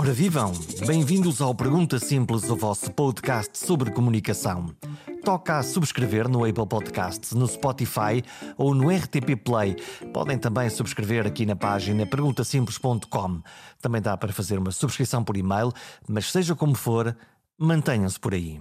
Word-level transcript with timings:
Ora 0.00 0.14
vivam! 0.14 0.50
Bem-vindos 0.86 1.42
ao 1.42 1.54
Pergunta 1.54 1.98
Simples, 1.98 2.48
o 2.48 2.56
vosso 2.56 2.90
podcast 2.90 3.58
sobre 3.58 3.90
comunicação. 3.90 4.74
Toca 5.22 5.58
a 5.58 5.62
subscrever 5.62 6.26
no 6.26 6.46
Apple 6.46 6.66
Podcasts, 6.66 7.32
no 7.32 7.46
Spotify 7.46 8.24
ou 8.56 8.74
no 8.74 8.88
RTP 8.88 9.36
Play. 9.44 9.76
Podem 10.10 10.38
também 10.38 10.70
subscrever 10.70 11.26
aqui 11.26 11.44
na 11.44 11.54
página 11.54 12.06
perguntasimples.com. 12.06 13.42
Também 13.82 14.00
dá 14.00 14.16
para 14.16 14.32
fazer 14.32 14.58
uma 14.58 14.70
subscrição 14.70 15.22
por 15.22 15.36
e-mail, 15.36 15.70
mas 16.08 16.32
seja 16.32 16.54
como 16.54 16.74
for, 16.74 17.14
mantenham-se 17.58 18.18
por 18.18 18.32
aí. 18.32 18.58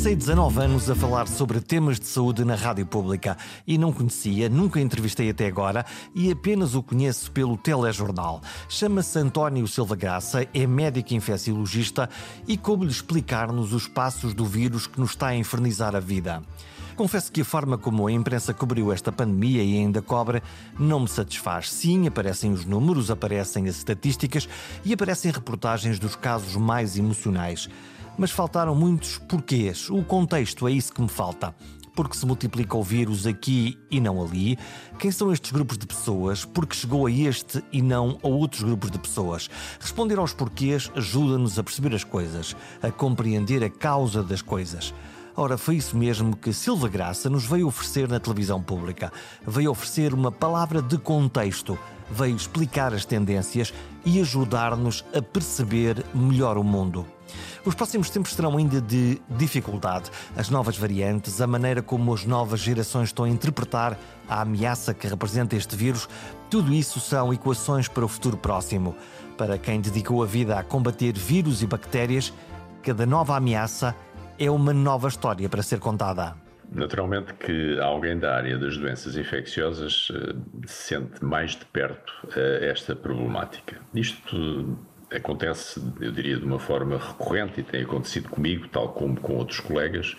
Passei 0.00 0.16
19 0.16 0.62
anos 0.62 0.88
a 0.88 0.94
falar 0.94 1.28
sobre 1.28 1.60
temas 1.60 2.00
de 2.00 2.06
saúde 2.06 2.42
na 2.42 2.54
rádio 2.54 2.86
pública 2.86 3.36
e 3.66 3.76
não 3.76 3.92
conhecia, 3.92 4.48
nunca 4.48 4.80
entrevistei 4.80 5.28
até 5.28 5.46
agora 5.46 5.84
e 6.14 6.32
apenas 6.32 6.74
o 6.74 6.82
conheço 6.82 7.30
pelo 7.30 7.54
telejornal. 7.58 8.40
Chama-se 8.66 9.18
António 9.18 9.68
Silva 9.68 9.94
Graça, 9.94 10.48
é 10.54 10.66
médico 10.66 11.12
infecciologista 11.12 12.08
e 12.48 12.56
coube-lhe 12.56 12.90
explicar-nos 12.90 13.74
os 13.74 13.86
passos 13.86 14.32
do 14.32 14.46
vírus 14.46 14.86
que 14.86 14.98
nos 14.98 15.10
está 15.10 15.26
a 15.26 15.36
infernizar 15.36 15.94
a 15.94 16.00
vida. 16.00 16.42
Confesso 16.96 17.30
que 17.30 17.42
a 17.42 17.44
forma 17.44 17.76
como 17.76 18.06
a 18.06 18.12
imprensa 18.12 18.54
cobriu 18.54 18.90
esta 18.90 19.12
pandemia 19.12 19.62
e 19.62 19.76
ainda 19.76 20.00
cobre 20.00 20.42
não 20.78 21.00
me 21.00 21.08
satisfaz. 21.08 21.70
Sim, 21.70 22.06
aparecem 22.06 22.52
os 22.52 22.64
números, 22.64 23.10
aparecem 23.10 23.68
as 23.68 23.76
estatísticas 23.76 24.48
e 24.82 24.94
aparecem 24.94 25.30
reportagens 25.30 25.98
dos 25.98 26.16
casos 26.16 26.56
mais 26.56 26.96
emocionais 26.96 27.68
mas 28.20 28.30
faltaram 28.30 28.74
muitos 28.74 29.16
porquês. 29.16 29.88
O 29.88 30.04
contexto 30.04 30.68
é 30.68 30.72
isso 30.72 30.92
que 30.92 31.00
me 31.00 31.08
falta. 31.08 31.54
Porque 31.96 32.14
se 32.14 32.26
multiplica 32.26 32.76
o 32.76 32.82
vírus 32.82 33.26
aqui 33.26 33.78
e 33.90 33.98
não 33.98 34.22
ali? 34.22 34.58
Quem 34.98 35.10
são 35.10 35.32
estes 35.32 35.50
grupos 35.50 35.78
de 35.78 35.86
pessoas? 35.86 36.44
Porque 36.44 36.76
chegou 36.76 37.06
a 37.06 37.10
este 37.10 37.64
e 37.72 37.80
não 37.80 38.18
a 38.22 38.28
outros 38.28 38.62
grupos 38.62 38.90
de 38.90 38.98
pessoas? 38.98 39.48
Responder 39.80 40.18
aos 40.18 40.34
porquês 40.34 40.92
ajuda-nos 40.94 41.58
a 41.58 41.64
perceber 41.64 41.94
as 41.94 42.04
coisas, 42.04 42.54
a 42.82 42.90
compreender 42.90 43.64
a 43.64 43.70
causa 43.70 44.22
das 44.22 44.42
coisas. 44.42 44.92
Ora, 45.36 45.56
foi 45.56 45.76
isso 45.76 45.96
mesmo 45.96 46.36
que 46.36 46.52
Silva 46.52 46.88
Graça 46.88 47.30
nos 47.30 47.44
veio 47.44 47.66
oferecer 47.68 48.08
na 48.08 48.18
televisão 48.18 48.60
pública. 48.60 49.12
Veio 49.46 49.70
oferecer 49.70 50.12
uma 50.12 50.32
palavra 50.32 50.82
de 50.82 50.98
contexto, 50.98 51.78
veio 52.10 52.34
explicar 52.34 52.92
as 52.92 53.04
tendências 53.04 53.72
e 54.04 54.20
ajudar-nos 54.20 55.04
a 55.14 55.22
perceber 55.22 56.04
melhor 56.14 56.58
o 56.58 56.64
mundo. 56.64 57.06
Os 57.64 57.74
próximos 57.74 58.10
tempos 58.10 58.32
serão 58.32 58.56
ainda 58.56 58.80
de 58.80 59.20
dificuldade. 59.28 60.10
As 60.36 60.48
novas 60.48 60.76
variantes, 60.76 61.40
a 61.40 61.46
maneira 61.46 61.82
como 61.82 62.12
as 62.12 62.24
novas 62.24 62.60
gerações 62.60 63.10
estão 63.10 63.24
a 63.24 63.28
interpretar 63.28 63.98
a 64.28 64.40
ameaça 64.40 64.94
que 64.94 65.06
representa 65.06 65.54
este 65.54 65.76
vírus, 65.76 66.08
tudo 66.48 66.72
isso 66.72 66.98
são 66.98 67.32
equações 67.32 67.86
para 67.86 68.04
o 68.04 68.08
futuro 68.08 68.36
próximo. 68.36 68.96
Para 69.36 69.58
quem 69.58 69.80
dedicou 69.80 70.22
a 70.22 70.26
vida 70.26 70.58
a 70.58 70.64
combater 70.64 71.16
vírus 71.16 71.62
e 71.62 71.66
bactérias, 71.66 72.32
cada 72.82 73.06
nova 73.06 73.36
ameaça 73.36 73.94
é 73.94 74.09
uma 74.48 74.72
nova 74.72 75.08
história 75.08 75.48
para 75.48 75.62
ser 75.62 75.80
contada. 75.80 76.36
Naturalmente 76.72 77.34
que 77.34 77.80
alguém 77.80 78.16
da 78.16 78.36
área 78.36 78.56
das 78.56 78.76
doenças 78.76 79.16
infecciosas 79.16 80.08
uh, 80.10 80.40
sente 80.66 81.24
mais 81.24 81.56
de 81.56 81.64
perto 81.64 82.12
uh, 82.28 82.64
esta 82.64 82.94
problemática. 82.94 83.80
Isto 83.92 84.78
acontece, 85.14 85.82
eu 86.00 86.12
diria, 86.12 86.36
de 86.36 86.44
uma 86.44 86.58
forma 86.58 86.96
recorrente 86.96 87.60
e 87.60 87.62
tem 87.62 87.82
acontecido 87.82 88.28
comigo, 88.28 88.68
tal 88.68 88.90
como 88.90 89.20
com 89.20 89.34
outros 89.34 89.60
colegas, 89.60 90.16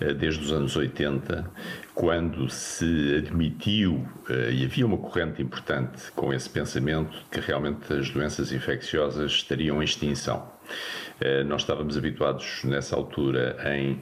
eh, 0.00 0.12
desde 0.12 0.44
os 0.44 0.52
anos 0.52 0.76
80, 0.76 1.48
quando 1.94 2.48
se 2.50 3.16
admitiu, 3.18 4.06
eh, 4.28 4.50
e 4.52 4.64
havia 4.64 4.84
uma 4.84 4.98
corrente 4.98 5.40
importante 5.40 6.10
com 6.12 6.32
esse 6.32 6.50
pensamento, 6.50 7.16
que 7.30 7.40
realmente 7.40 7.92
as 7.92 8.10
doenças 8.10 8.52
infecciosas 8.52 9.30
estariam 9.30 9.80
em 9.80 9.84
extinção. 9.84 10.50
Eh, 11.24 11.44
nós 11.44 11.62
estávamos 11.62 11.96
habituados 11.96 12.64
nessa 12.64 12.96
altura 12.96 13.56
em, 13.76 14.00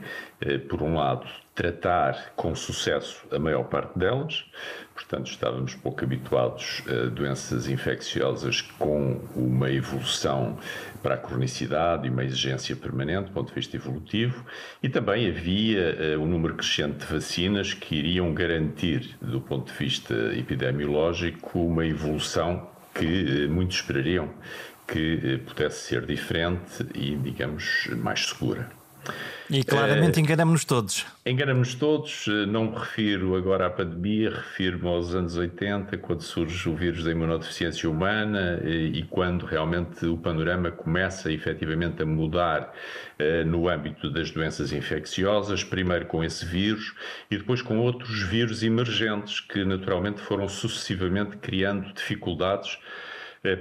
por 0.69 0.83
um 0.83 0.95
lado, 0.95 1.27
tratar 1.55 2.33
com 2.35 2.55
sucesso 2.55 3.27
a 3.31 3.39
maior 3.39 3.65
parte 3.65 3.99
delas, 3.99 4.47
portanto, 4.95 5.31
estávamos 5.31 5.75
pouco 5.75 6.03
habituados 6.03 6.83
a 6.89 7.11
doenças 7.11 7.69
infecciosas 7.69 8.63
com 8.63 9.21
uma 9.37 9.71
evolução 9.71 10.59
para 11.03 11.17
a 11.17 11.19
cronicidade 11.19 12.07
e 12.07 12.11
uma 12.11 12.25
exigência 12.25 12.75
permanente 12.75 13.27
do 13.29 13.33
ponto 13.33 13.49
de 13.49 13.55
vista 13.55 13.77
evolutivo, 13.77 14.43
e 14.83 14.89
também 14.89 15.29
havia 15.29 16.17
um 16.19 16.25
número 16.25 16.55
crescente 16.55 17.05
de 17.05 17.13
vacinas 17.13 17.75
que 17.75 17.97
iriam 17.97 18.33
garantir, 18.33 19.19
do 19.21 19.43
ponto 19.43 19.71
de 19.71 19.79
vista 19.79 20.15
epidemiológico, 20.35 21.59
uma 21.59 21.85
evolução 21.85 22.71
que 22.95 23.47
muitos 23.49 23.77
esperariam 23.77 24.31
que 24.91 25.37
uh, 25.37 25.39
pudesse 25.41 25.87
ser 25.89 26.05
diferente 26.05 26.87
e, 26.95 27.17
digamos, 27.17 27.89
mais 27.97 28.27
segura. 28.27 28.81
E 29.49 29.65
claramente 29.65 30.19
uh, 30.19 30.21
enganamos-nos 30.21 30.65
todos. 30.65 31.07
Enganamos-nos 31.27 31.75
todos, 31.75 32.27
eh, 32.29 32.47
não 32.47 32.71
me 32.71 32.79
refiro 32.79 33.35
agora 33.35 33.67
à 33.67 33.71
pandemia, 33.71 34.31
refiro-me 34.31 34.87
aos 34.87 35.13
anos 35.15 35.37
80, 35.37 35.97
quando 35.99 36.23
surge 36.23 36.69
o 36.69 36.77
vírus 36.77 37.03
da 37.03 37.11
imunodeficiência 37.11 37.91
humana 37.91 38.61
e, 38.63 39.01
eh, 39.01 39.07
quando 39.11 39.47
realmente 39.47 40.07
o 40.07 40.17
panorama 40.17 40.71
começa 40.71 41.33
efetivamente 41.33 42.03
a 42.03 42.07
mudar 42.07 42.73
no 43.45 43.69
âmbito 43.69 44.09
das 44.09 44.31
doenças 44.31 44.73
infecciosas, 44.73 45.63
primeiro 45.63 46.07
com 46.07 46.25
esse 46.25 46.43
vírus 46.47 46.95
e 47.31 47.37
depois 47.37 47.61
com 47.61 47.79
outros 47.79 48.23
vírus 48.23 48.63
emergentes 48.63 49.41
que 49.41 49.63
naturalmente 49.63 50.23
foram 50.23 50.49
sucessivamente 50.49 51.37
criando 51.37 51.93
dificuldades 51.93 52.79
eh, 52.79 53.10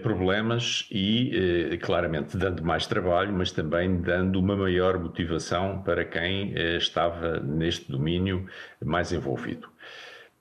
problemas 0.02 0.88
e, 0.92 1.72
eh, 1.72 1.78
claramente, 1.78 2.36
dando 2.36 2.64
mais 2.64 2.86
trabalho, 2.86 3.32
mas 3.34 3.52
também 3.52 4.02
dando 4.02 4.40
uma 4.40 4.56
maior 4.56 5.00
motivação 5.00 5.82
para 5.84 6.04
quem 6.04 6.54
eh, 6.56 6.78
estava 6.78 7.40
neste 7.40 7.90
domínio 7.92 8.46
mais 8.84 9.14
envolvido. 9.14 9.70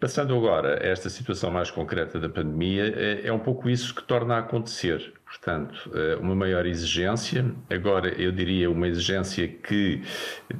Passando 0.01 0.35
agora 0.37 0.83
a 0.83 0.87
esta 0.87 1.09
situação 1.09 1.51
mais 1.51 1.71
concreta 1.71 2.21
da 2.21 2.29
pandemia, 2.29 2.85
é 3.25 3.33
um 3.33 3.39
pouco 3.39 3.69
isso 3.69 3.93
que 3.93 4.03
torna 4.03 4.37
a 4.37 4.39
acontecer. 4.39 5.13
Portanto, 5.41 5.91
eh, 5.95 6.17
uma 6.17 6.35
maior 6.35 6.67
exigência, 6.67 7.45
agora 7.71 8.09
eu 8.21 8.33
diria 8.33 8.69
uma 8.69 8.89
exigência 8.89 9.47
que, 9.47 10.03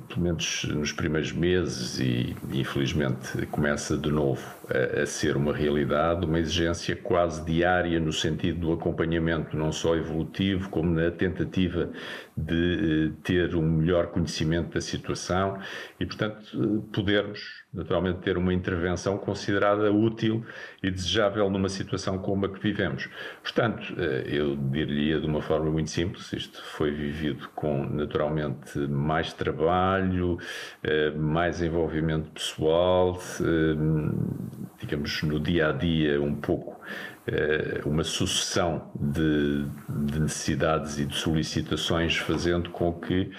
pelo 0.09 0.21
menos 0.21 0.65
nos 0.65 0.93
primeiros 0.93 1.33
meses, 1.33 1.99
e 1.99 2.37
infelizmente 2.53 3.45
começa 3.47 3.99
de 3.99 4.11
novo 4.11 4.41
a, 4.71 5.03
a, 5.03 5.07
ser 5.07 5.37
uma 5.37 5.53
realidade, 5.53 6.25
uma 6.25 6.39
exigência 6.39 6.95
quase 6.95 7.45
diária 7.45 7.99
no 7.99 8.13
sentido 8.13 8.61
do 8.61 8.73
acompanhamento, 8.73 9.57
não 9.57 9.73
só 9.73 9.97
evolutivo, 9.97 10.71
como 10.71 10.95
na 10.95 11.11
tentativa 11.11 11.91
de 12.37 13.09
eh, 13.09 13.13
ter 13.25 13.57
um 13.57 13.63
melhor 13.63 14.07
conhecimento 14.07 14.75
da 14.75 14.81
situação 14.81 15.59
e, 15.99 16.07
portanto, 16.07 16.41
eh, 16.55 16.95
podermos 16.95 17.41
naturalmente 17.75 18.21
ter 18.21 18.39
uma 18.39 18.55
intervenção 18.55 19.19
considerada 19.19 19.93
útil 19.93 20.45
e 20.83 20.91
desejável 20.91 21.51
numa 21.51 21.69
situação 21.69 22.19
como 22.19 22.47
a 22.47 22.49
que 22.49 22.61
vivemos. 22.61 23.09
Portanto, 23.43 23.93
eu 24.27 24.57
diria 24.71 25.21
de 25.21 25.27
uma 25.27 25.43
forma 25.43 25.71
muito 25.71 25.91
simples, 25.91 26.33
isto 26.33 26.63
foi 26.63 26.91
vivido 26.91 27.49
com 27.55 27.85
naturalmente 27.85 28.79
mais 28.79 29.33
trabalho, 29.33 30.39
eh, 30.83 31.11
mais 31.13 31.63
envolvimento 31.63 32.31
pessoal, 32.31 33.21
eh, 33.41 34.75
digamos 34.79 35.23
no 35.23 35.41
dia 35.41 35.69
a 35.69 35.73
dia 35.73 36.21
um 36.21 36.35
pouco 36.35 36.81
eh, 37.27 37.81
uma 37.85 38.05
sucessão 38.05 38.91
de, 38.95 39.67
de 39.89 40.21
necessidades 40.21 40.99
e 40.99 41.05
de 41.05 41.15
solicitações, 41.15 42.17
fazendo 42.17 42.71
com 42.71 42.93
que 42.93 43.31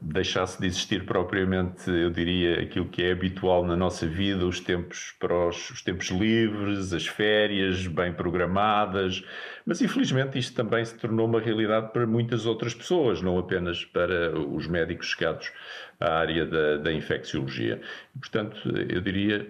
deixasse 0.00 0.58
de 0.58 0.66
existir 0.66 1.04
propriamente, 1.04 1.90
eu 1.90 2.10
diria, 2.10 2.62
aquilo 2.62 2.86
que 2.86 3.02
é 3.02 3.12
habitual 3.12 3.64
na 3.64 3.76
nossa 3.76 4.06
vida, 4.06 4.46
os 4.46 4.58
tempos 4.58 5.14
para 5.18 5.48
os, 5.48 5.70
os 5.70 5.82
tempos 5.82 6.08
livres, 6.08 6.92
as 6.92 7.06
férias 7.06 7.86
bem 7.86 8.12
programadas, 8.12 9.22
mas 9.66 9.82
infelizmente 9.82 10.38
isto 10.38 10.54
também 10.54 10.84
se 10.84 10.96
tornou 10.96 11.26
uma 11.26 11.40
realidade 11.40 11.92
para 11.92 12.06
muitas 12.06 12.46
outras 12.46 12.74
pessoas, 12.74 13.20
não 13.20 13.38
apenas 13.38 13.84
para 13.84 14.38
os 14.38 14.66
médicos 14.66 15.08
chegados 15.08 15.52
à 16.00 16.14
área 16.14 16.46
da, 16.46 16.78
da 16.78 16.92
infecciologia. 16.92 17.80
Portanto, 18.18 18.58
eu 18.88 19.00
diria 19.00 19.46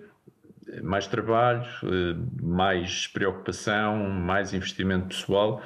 mais 0.83 1.07
trabalho, 1.07 1.67
eh, 1.85 2.17
mais 2.43 3.07
preocupação, 3.07 4.09
mais 4.09 4.55
investimento 4.55 5.09
pessoal, 5.09 5.63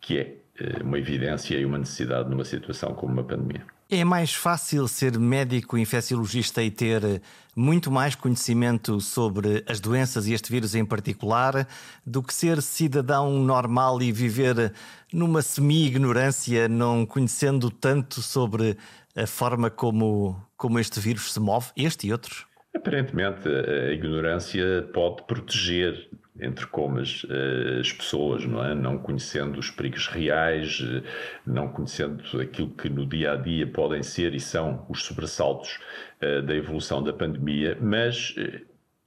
que 0.00 0.18
é 0.18 0.36
eh, 0.58 0.82
uma 0.82 0.98
evidência 0.98 1.56
e 1.56 1.64
uma 1.64 1.78
necessidade 1.78 2.28
numa 2.28 2.44
situação 2.44 2.94
como 2.94 3.12
uma 3.12 3.24
pandemia. 3.24 3.64
É 3.94 4.04
mais 4.04 4.32
fácil 4.32 4.88
ser 4.88 5.18
médico 5.18 5.76
infecciologista 5.76 6.62
e 6.62 6.70
ter 6.70 7.20
muito 7.54 7.90
mais 7.90 8.14
conhecimento 8.14 8.98
sobre 9.02 9.62
as 9.68 9.80
doenças 9.80 10.26
e 10.26 10.32
este 10.32 10.50
vírus 10.50 10.74
em 10.74 10.82
particular 10.82 11.68
do 12.06 12.22
que 12.22 12.32
ser 12.32 12.62
cidadão 12.62 13.38
normal 13.40 14.00
e 14.00 14.10
viver 14.10 14.72
numa 15.12 15.42
semi-ignorância, 15.42 16.70
não 16.70 17.04
conhecendo 17.04 17.70
tanto 17.70 18.22
sobre 18.22 18.78
a 19.14 19.26
forma 19.26 19.68
como, 19.68 20.42
como 20.56 20.78
este 20.78 20.98
vírus 20.98 21.30
se 21.30 21.38
move, 21.38 21.66
este 21.76 22.06
e 22.06 22.12
outros? 22.12 22.46
Aparentemente, 22.74 23.46
a 23.46 23.92
ignorância 23.92 24.88
pode 24.94 25.22
proteger, 25.24 26.08
entre 26.42 26.66
comas, 26.66 27.24
eh, 27.30 27.80
as 27.80 27.92
pessoas, 27.92 28.44
não 28.44 28.64
é? 28.64 28.74
Não 28.74 28.98
conhecendo 28.98 29.58
os 29.58 29.70
perigos 29.70 30.08
reais, 30.08 30.82
eh, 30.82 31.02
não 31.46 31.68
conhecendo 31.68 32.22
aquilo 32.40 32.70
que 32.70 32.88
no 32.88 33.06
dia 33.06 33.32
a 33.32 33.36
dia 33.36 33.66
podem 33.66 34.02
ser 34.02 34.34
e 34.34 34.40
são 34.40 34.84
os 34.88 35.04
sobressaltos 35.04 35.78
eh, 36.20 36.42
da 36.42 36.54
evolução 36.54 37.02
da 37.02 37.12
pandemia, 37.12 37.78
mas 37.80 38.34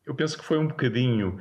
eu 0.06 0.14
penso 0.16 0.38
que 0.38 0.46
foi 0.46 0.58
um 0.58 0.68
bocadinho 0.68 1.40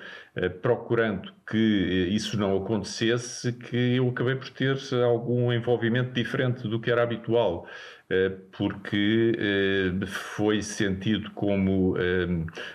procurando 0.62 1.32
que 1.46 2.08
isso 2.10 2.38
não 2.38 2.56
acontecesse 2.56 3.52
que 3.52 3.96
eu 3.96 4.08
acabei 4.08 4.36
por 4.36 4.48
ter 4.50 4.76
algum 5.04 5.52
envolvimento 5.52 6.12
diferente 6.12 6.66
do 6.66 6.80
que 6.80 6.90
era 6.90 7.02
habitual. 7.02 7.66
Eh, 8.10 8.30
porque 8.56 9.32
eh, 9.38 10.06
foi 10.06 10.60
sentido 10.60 11.30
como 11.30 11.96
eh, 11.96 12.26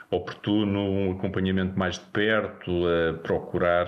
oportuno 0.10 0.80
um 0.82 1.12
acompanhamento 1.12 1.78
mais 1.78 2.00
de 2.00 2.06
perto, 2.06 2.72
a 2.88 3.14
procurar 3.14 3.88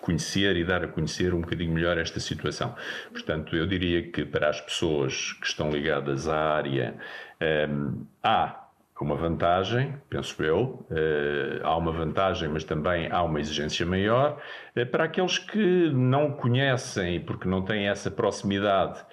conhecer 0.00 0.56
e 0.56 0.64
dar 0.64 0.84
a 0.84 0.88
conhecer 0.88 1.34
um 1.34 1.40
bocadinho 1.40 1.72
melhor 1.72 1.98
esta 1.98 2.20
situação. 2.20 2.74
Portanto, 3.12 3.56
eu 3.56 3.66
diria 3.66 4.10
que 4.10 4.24
para 4.24 4.48
as 4.48 4.60
pessoas 4.60 5.32
que 5.34 5.46
estão 5.46 5.70
ligadas 5.70 6.28
à 6.28 6.36
área, 6.36 6.94
há 8.22 8.62
uma 9.00 9.16
vantagem, 9.16 9.94
penso 10.08 10.42
eu, 10.42 10.86
há 11.62 11.76
uma 11.76 11.92
vantagem, 11.92 12.48
mas 12.48 12.62
também 12.62 13.10
há 13.10 13.22
uma 13.22 13.40
exigência 13.40 13.84
maior. 13.86 14.40
para 14.92 15.04
aqueles 15.04 15.38
que 15.38 15.90
não 15.90 16.32
conhecem, 16.32 17.20
porque 17.20 17.48
não 17.48 17.62
têm 17.62 17.88
essa 17.88 18.10
proximidade, 18.10 19.04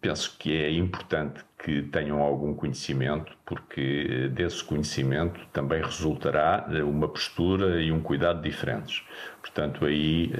penso 0.00 0.36
que 0.38 0.54
é 0.54 0.70
importante 0.70 1.44
que 1.58 1.82
tenham 1.82 2.20
algum 2.20 2.54
conhecimento, 2.54 3.32
porque 3.44 4.06
eh, 4.08 4.28
desse 4.28 4.62
conhecimento 4.62 5.40
também 5.52 5.82
resultará 5.82 6.64
eh, 6.70 6.82
uma 6.82 7.08
postura 7.08 7.82
e 7.82 7.90
um 7.90 8.00
cuidado 8.00 8.40
diferentes. 8.40 9.02
Portanto, 9.40 9.84
aí, 9.84 10.32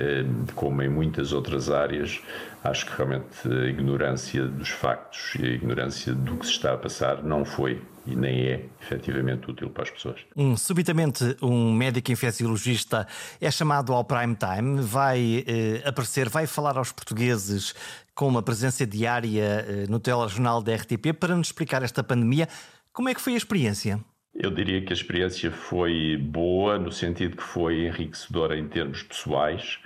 como 0.55 0.83
em 0.83 0.89
muitas 0.89 1.33
outras 1.33 1.71
áreas, 1.71 2.21
acho 2.63 2.87
que 2.87 2.97
realmente 2.97 3.49
a 3.49 3.67
ignorância 3.67 4.45
dos 4.45 4.69
factos 4.69 5.35
e 5.37 5.45
a 5.45 5.51
ignorância 5.51 6.13
do 6.13 6.37
que 6.37 6.45
se 6.45 6.53
está 6.53 6.75
a 6.75 6.77
passar 6.77 7.23
não 7.23 7.45
foi 7.45 7.81
e 8.07 8.15
nem 8.15 8.47
é 8.47 8.65
efetivamente 8.81 9.51
útil 9.51 9.69
para 9.69 9.83
as 9.83 9.91
pessoas. 9.91 10.21
Um, 10.37 10.57
subitamente, 10.57 11.37
um 11.43 11.73
médico 11.73 12.13
infecciologista 12.13 13.07
é 13.41 13.51
chamado 13.51 13.93
ao 13.93 14.05
prime 14.05 14.37
time, 14.37 14.81
vai 14.81 15.45
eh, 15.47 15.83
aparecer, 15.85 16.29
vai 16.29 16.47
falar 16.47 16.79
aos 16.79 16.93
portugueses 16.93 17.75
com 18.17 18.27
uma 18.27 18.43
presença 18.43 18.87
diária 18.87 19.67
eh, 19.69 19.85
no 19.91 20.01
telejornal 20.01 20.63
da 20.63 20.75
RTP 20.75 21.13
para 21.21 21.37
nos 21.37 21.49
explicar 21.49 21.83
esta 21.83 22.03
pandemia. 22.03 22.49
Como 22.91 23.11
é 23.11 23.15
que 23.15 23.21
foi 23.21 23.35
a 23.35 23.37
experiência? 23.37 24.01
Eu 24.35 24.51
diria 24.51 24.83
que 24.83 24.93
a 24.93 24.97
experiência 24.97 25.51
foi 25.51 26.17
boa, 26.17 26.79
no 26.79 26.91
sentido 26.91 27.37
que 27.37 27.43
foi 27.43 27.87
enriquecedora 27.87 28.59
em 28.59 28.67
termos 28.69 29.03
pessoais. 29.03 29.79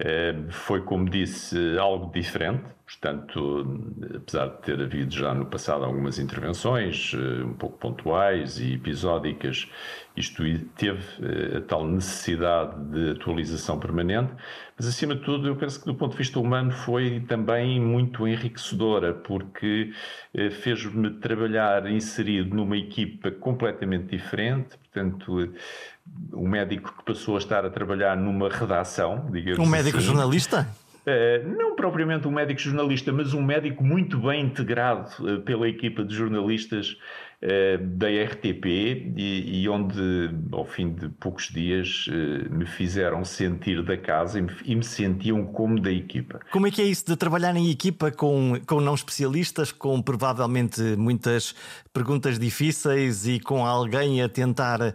Eh, 0.00 0.34
foi, 0.50 0.82
como 0.82 1.08
disse, 1.08 1.56
algo 1.78 2.12
diferente. 2.12 2.64
Portanto, 2.84 3.82
apesar 4.16 4.46
de 4.48 4.62
ter 4.62 4.80
havido 4.80 5.12
já 5.14 5.32
no 5.32 5.46
passado 5.46 5.84
algumas 5.84 6.18
intervenções, 6.18 7.12
eh, 7.14 7.44
um 7.44 7.54
pouco 7.54 7.78
pontuais 7.78 8.58
e 8.58 8.74
episódicas, 8.74 9.70
isto 10.16 10.42
teve 10.76 11.02
a 11.56 11.60
tal 11.60 11.86
necessidade 11.86 12.76
de 12.90 13.10
atualização 13.10 13.78
permanente, 13.78 14.32
mas 14.76 14.86
acima 14.86 15.14
de 15.14 15.22
tudo, 15.22 15.48
eu 15.48 15.56
penso 15.56 15.80
que 15.80 15.86
do 15.86 15.94
ponto 15.94 16.12
de 16.12 16.18
vista 16.18 16.38
humano 16.38 16.70
foi 16.70 17.20
também 17.26 17.80
muito 17.80 18.28
enriquecedora, 18.28 19.14
porque 19.14 19.92
fez-me 20.60 21.10
trabalhar 21.14 21.90
inserido 21.90 22.54
numa 22.54 22.76
equipa 22.76 23.30
completamente 23.30 24.16
diferente, 24.16 24.76
portanto, 24.78 25.52
um 26.32 26.48
médico 26.48 26.94
que 26.98 27.04
passou 27.04 27.36
a 27.36 27.38
estar 27.38 27.64
a 27.64 27.70
trabalhar 27.70 28.16
numa 28.16 28.48
redação, 28.48 29.28
digamos 29.30 29.58
Um 29.58 29.70
médico 29.70 29.98
assim. 29.98 30.06
jornalista? 30.06 30.68
Uh, 31.06 31.56
não 31.56 31.76
propriamente 31.76 32.26
um 32.26 32.32
médico 32.32 32.60
jornalista, 32.60 33.12
mas 33.12 33.32
um 33.32 33.40
médico 33.40 33.84
muito 33.84 34.18
bem 34.18 34.42
integrado 34.42 35.08
uh, 35.20 35.40
pela 35.42 35.68
equipa 35.68 36.02
de 36.02 36.12
jornalistas 36.12 36.98
da 37.98 38.06
RTP 38.08 38.66
e, 39.16 39.62
e, 39.62 39.68
onde, 39.68 40.30
ao 40.50 40.64
fim 40.64 40.92
de 40.92 41.08
poucos 41.08 41.48
dias, 41.48 42.06
me 42.50 42.66
fizeram 42.66 43.24
sentir 43.24 43.82
da 43.82 43.96
casa 43.96 44.38
e 44.38 44.42
me, 44.42 44.52
e 44.64 44.74
me, 44.74 44.82
sentiam 44.82 45.44
como 45.44 45.80
da 45.80 45.90
equipa. 45.90 46.40
Como 46.50 46.66
é 46.66 46.70
que 46.70 46.80
é 46.80 46.84
isso 46.84 47.04
de 47.06 47.16
trabalhar 47.16 47.54
em 47.54 47.70
equipa 47.70 48.10
com, 48.10 48.54
com 48.66 48.80
não 48.80 48.94
especialistas, 48.94 49.70
com 49.70 50.00
provavelmente 50.00 50.80
muitas 50.96 51.54
perguntas 51.92 52.38
difíceis 52.38 53.26
e 53.26 53.38
com 53.38 53.64
alguém 53.64 54.22
a 54.22 54.28
tentar 54.28 54.94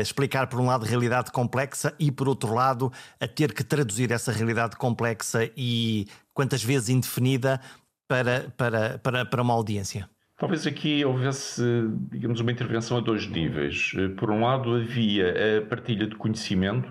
explicar, 0.00 0.46
por 0.46 0.60
um 0.60 0.66
lado, 0.66 0.84
realidade 0.84 1.30
complexa 1.32 1.94
e, 1.98 2.10
por 2.10 2.28
outro 2.28 2.54
lado, 2.54 2.92
a 3.20 3.26
ter 3.26 3.52
que 3.52 3.64
traduzir 3.64 4.10
essa 4.12 4.32
realidade 4.32 4.76
complexa 4.76 5.50
e 5.56 6.06
quantas 6.34 6.62
vezes 6.62 6.88
indefinida 6.88 7.60
para, 8.08 8.52
para, 8.56 8.98
para, 8.98 9.24
para 9.24 9.42
uma 9.42 9.54
audiência? 9.54 10.08
Talvez 10.40 10.66
aqui 10.66 11.04
houvesse, 11.04 11.62
digamos, 12.10 12.40
uma 12.40 12.50
intervenção 12.50 12.96
a 12.96 13.00
dois 13.00 13.26
níveis. 13.26 13.92
Por 14.16 14.30
um 14.30 14.40
lado, 14.40 14.74
havia 14.74 15.58
a 15.58 15.66
partilha 15.66 16.06
de 16.06 16.14
conhecimento 16.16 16.90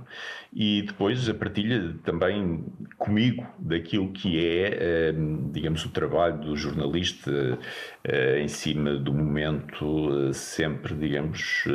e 0.54 0.84
depois 0.84 1.28
a 1.28 1.34
partilha 1.34 1.96
também 2.04 2.64
comigo 2.96 3.48
daquilo 3.58 4.12
que 4.12 4.38
é, 4.38 5.10
eh, 5.10 5.14
digamos, 5.52 5.84
o 5.84 5.90
trabalho 5.90 6.40
do 6.40 6.56
jornalista 6.56 7.58
eh, 8.04 8.40
em 8.40 8.48
cima 8.48 8.94
do 8.94 9.12
momento, 9.12 10.30
eh, 10.30 10.34
sempre, 10.34 10.94
digamos, 10.94 11.66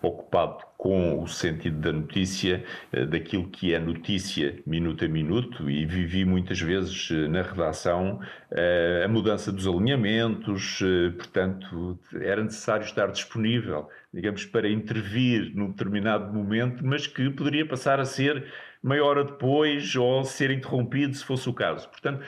ocupado 0.00 0.64
com 0.76 1.22
o 1.22 1.26
sentido 1.26 1.78
da 1.80 1.92
notícia, 1.92 2.64
eh, 2.92 3.06
daquilo 3.06 3.48
que 3.48 3.72
é 3.72 3.78
notícia 3.78 4.60
minuto 4.66 5.04
a 5.04 5.08
minuto, 5.08 5.70
e 5.70 5.86
vivi 5.86 6.24
muitas 6.24 6.60
vezes 6.60 7.08
eh, 7.10 7.28
na 7.28 7.42
redação 7.42 8.20
eh, 8.50 9.02
a 9.04 9.08
mudança 9.08 9.50
dos 9.50 9.66
alinhamentos, 9.66 10.80
portanto, 11.16 11.98
era 12.20 12.42
necessário 12.42 12.84
estar 12.84 13.06
disponível, 13.08 13.88
digamos, 14.12 14.44
para 14.44 14.68
intervir 14.68 15.52
num 15.54 15.70
determinado 15.70 16.32
momento, 16.32 16.84
mas 16.84 17.06
que 17.06 17.30
poderia 17.30 17.66
passar 17.66 17.98
a 18.00 18.04
ser 18.04 18.46
meia 18.82 19.04
hora 19.04 19.24
depois 19.24 19.96
ou 19.96 20.24
ser 20.24 20.50
interrompido 20.50 21.14
se 21.14 21.24
fosse 21.24 21.48
o 21.48 21.54
caso. 21.54 21.88
Portanto, 21.88 22.24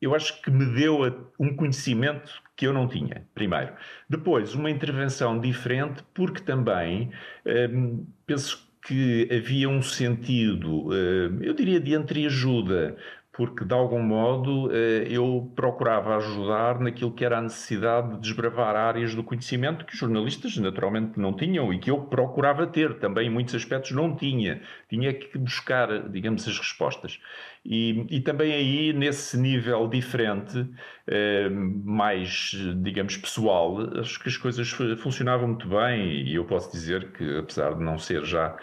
eu 0.00 0.14
acho 0.14 0.40
que 0.42 0.50
me 0.50 0.66
deu 0.74 1.30
um 1.38 1.54
conhecimento 1.54 2.41
que 2.56 2.66
eu 2.66 2.72
não 2.72 2.86
tinha, 2.88 3.26
primeiro. 3.34 3.72
Depois, 4.08 4.54
uma 4.54 4.70
intervenção 4.70 5.40
diferente, 5.40 6.02
porque 6.14 6.42
também 6.42 7.10
hum, 7.46 8.06
penso 8.26 8.70
que 8.84 9.28
havia 9.30 9.68
um 9.68 9.80
sentido, 9.82 10.88
hum, 10.88 11.38
eu 11.40 11.54
diria, 11.54 11.80
de 11.80 11.94
entreajuda, 11.94 12.96
porque 13.32 13.64
de 13.64 13.72
algum 13.72 14.02
modo 14.02 14.70
eh, 14.70 15.06
eu 15.08 15.50
procurava 15.56 16.16
ajudar 16.16 16.78
naquilo 16.78 17.10
que 17.10 17.24
era 17.24 17.38
a 17.38 17.40
necessidade 17.40 18.12
de 18.12 18.20
desbravar 18.20 18.76
áreas 18.76 19.14
do 19.14 19.24
conhecimento 19.24 19.86
que 19.86 19.94
os 19.94 19.98
jornalistas 19.98 20.54
naturalmente 20.58 21.18
não 21.18 21.32
tinham 21.34 21.72
e 21.72 21.78
que 21.78 21.90
eu 21.90 22.02
procurava 22.02 22.66
ter 22.66 22.98
também 22.98 23.28
em 23.28 23.30
muitos 23.30 23.54
aspectos 23.54 23.92
não 23.92 24.14
tinha. 24.14 24.60
Tinha 24.86 25.14
que 25.14 25.38
buscar, 25.38 26.10
digamos, 26.10 26.46
as 26.46 26.58
respostas. 26.58 27.18
E, 27.64 28.04
e 28.10 28.20
também 28.20 28.52
aí, 28.52 28.92
nesse 28.92 29.38
nível 29.38 29.88
diferente, 29.88 30.68
eh, 31.06 31.48
mais, 31.48 32.52
digamos, 32.82 33.16
pessoal, 33.16 33.78
acho 33.98 34.20
que 34.20 34.28
as 34.28 34.36
coisas 34.36 34.68
funcionavam 34.98 35.48
muito 35.48 35.68
bem 35.68 36.22
e 36.22 36.34
eu 36.34 36.44
posso 36.44 36.70
dizer 36.70 37.12
que, 37.12 37.38
apesar 37.38 37.74
de 37.74 37.82
não 37.82 37.98
ser 37.98 38.24
já 38.24 38.56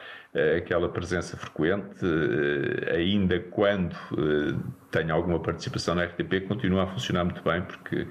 aquela 0.57 0.88
presença 0.89 1.36
frequente, 1.36 2.05
eh, 2.05 2.95
ainda 2.95 3.39
quando 3.39 3.95
eh, 3.95 4.55
tenho 4.91 5.13
alguma 5.13 5.39
participação 5.39 5.95
na 5.95 6.03
RTP, 6.03 6.48
continua 6.48 6.83
a 6.83 6.88
funcionar 6.88 7.24
muito 7.24 7.41
bem, 7.43 7.62
porque 7.63 8.07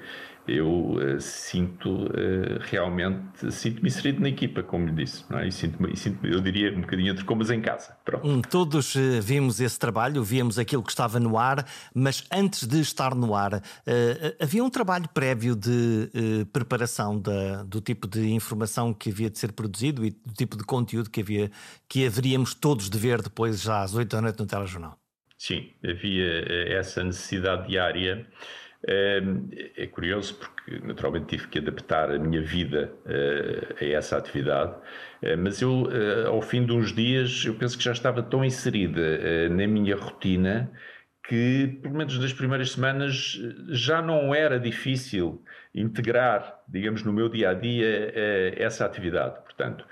eu 0.48 0.92
uh, 0.92 1.20
sinto 1.20 2.06
uh, 2.06 2.58
realmente, 2.60 3.52
sinto-me 3.52 3.88
inserido 3.88 4.20
na 4.20 4.28
equipa, 4.28 4.62
como 4.62 4.86
lhe 4.86 4.92
disse, 4.92 5.24
é? 5.34 5.46
e 5.46 5.52
sinto-me, 5.52 5.96
sinto 5.96 6.26
eu 6.26 6.40
diria, 6.40 6.72
um 6.76 6.80
bocadinho 6.80 7.12
entre 7.12 7.24
comas 7.24 7.50
em 7.50 7.60
casa. 7.60 7.96
Hum, 8.24 8.40
todos 8.40 8.94
uh, 8.94 9.20
vimos 9.20 9.60
esse 9.60 9.78
trabalho, 9.78 10.24
víamos 10.24 10.58
aquilo 10.58 10.82
que 10.82 10.90
estava 10.90 11.20
no 11.20 11.36
ar, 11.36 11.66
mas 11.94 12.24
antes 12.32 12.66
de 12.66 12.80
estar 12.80 13.14
no 13.14 13.34
ar, 13.34 13.62
havia 14.40 14.64
um 14.64 14.70
trabalho 14.70 15.08
prévio 15.08 15.54
de 15.54 16.10
preparação 16.52 17.18
da, 17.18 17.62
do 17.64 17.80
tipo 17.80 18.06
de 18.06 18.30
informação 18.30 18.94
que 18.94 19.10
havia 19.10 19.30
de 19.30 19.38
ser 19.38 19.52
produzido 19.52 20.04
e 20.04 20.10
do 20.10 20.32
tipo 20.32 20.56
de 20.56 20.64
conteúdo 20.64 21.10
que, 21.10 21.20
havia, 21.20 21.50
que 21.88 22.06
haveríamos 22.06 22.54
todos 22.54 22.88
de 22.88 22.98
ver 22.98 23.22
depois, 23.22 23.60
já 23.60 23.82
às 23.82 23.94
8 23.94 24.08
da 24.08 24.22
noite 24.22 24.38
no 24.38 24.46
telejornal. 24.46 24.98
Sim, 25.36 25.70
havia 25.84 26.44
essa 26.72 27.04
necessidade 27.04 27.68
diária. 27.68 28.26
É 28.86 29.86
curioso 29.88 30.36
porque, 30.36 30.78
naturalmente, 30.86 31.26
tive 31.26 31.48
que 31.48 31.58
adaptar 31.58 32.10
a 32.12 32.18
minha 32.18 32.40
vida 32.40 32.92
eh, 33.06 33.74
a 33.80 33.84
essa 33.98 34.16
atividade, 34.16 34.76
eh, 35.20 35.34
mas 35.34 35.60
eu, 35.60 35.88
eh, 35.90 36.26
ao 36.26 36.40
fim 36.40 36.64
de 36.64 36.72
uns 36.72 36.92
dias, 36.94 37.44
eu 37.44 37.54
penso 37.56 37.76
que 37.76 37.82
já 37.82 37.90
estava 37.92 38.22
tão 38.22 38.44
inserida 38.44 39.48
na 39.48 39.66
minha 39.66 39.96
rotina 39.96 40.70
que, 41.28 41.78
pelo 41.82 41.94
menos 41.94 42.18
nas 42.18 42.32
primeiras 42.32 42.72
semanas, 42.72 43.38
já 43.68 44.00
não 44.00 44.34
era 44.34 44.58
difícil 44.58 45.44
integrar, 45.74 46.62
digamos, 46.68 47.02
no 47.02 47.12
meu 47.12 47.28
dia 47.28 47.50
a 47.50 47.54
dia 47.54 48.12
eh, 48.14 48.54
essa 48.56 48.86
atividade. 48.86 49.38
Portanto, 49.58 49.84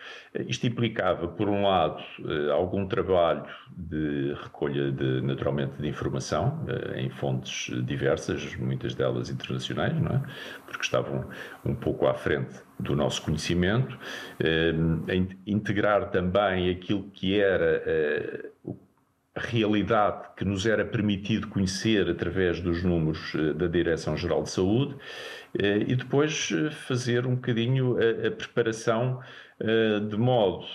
isto 0.47 0.65
implicava, 0.65 1.27
por 1.27 1.49
um 1.49 1.65
lado, 1.67 2.01
eh, 2.25 2.53
algum 2.53 2.87
trabalho 2.87 3.45
de 3.77 4.33
recolha, 4.45 4.93
de, 4.93 5.21
naturalmente, 5.23 5.73
de 5.83 5.89
informação 5.89 6.65
eh, 6.69 7.01
em 7.01 7.11
fontes 7.11 7.75
diversas, 7.85 8.55
muitas 8.55 8.95
delas 8.95 9.29
internacionais, 9.29 10.01
não 10.01 10.13
é? 10.13 10.23
porque 10.67 10.85
estavam 10.85 11.29
um 11.65 11.75
pouco 11.75 12.07
à 12.07 12.15
frente 12.15 12.61
do 12.79 12.95
nosso 12.95 13.23
conhecimento, 13.23 13.99
integrar 15.47 16.11
também 16.11 16.71
aquilo 16.71 17.05
que 17.11 17.41
era 17.41 17.83
a 19.37 19.41
realidade 19.41 20.29
que 20.35 20.45
nos 20.47 20.65
era 20.65 20.85
permitido 20.85 21.49
conhecer 21.49 22.09
através 22.09 22.59
dos 22.61 22.83
números 22.83 23.35
eh, 23.35 23.53
da 23.53 23.67
Direção-Geral 23.67 24.43
de 24.43 24.51
Saúde 24.51 24.97
eh, 25.59 25.85
e 25.87 25.95
depois 25.95 26.51
eh, 26.53 26.71
fazer 26.71 27.27
um 27.27 27.35
bocadinho 27.35 27.99
a, 27.99 28.29
a 28.29 28.31
preparação 28.31 29.21
de 29.59 30.17
modo 30.19 30.67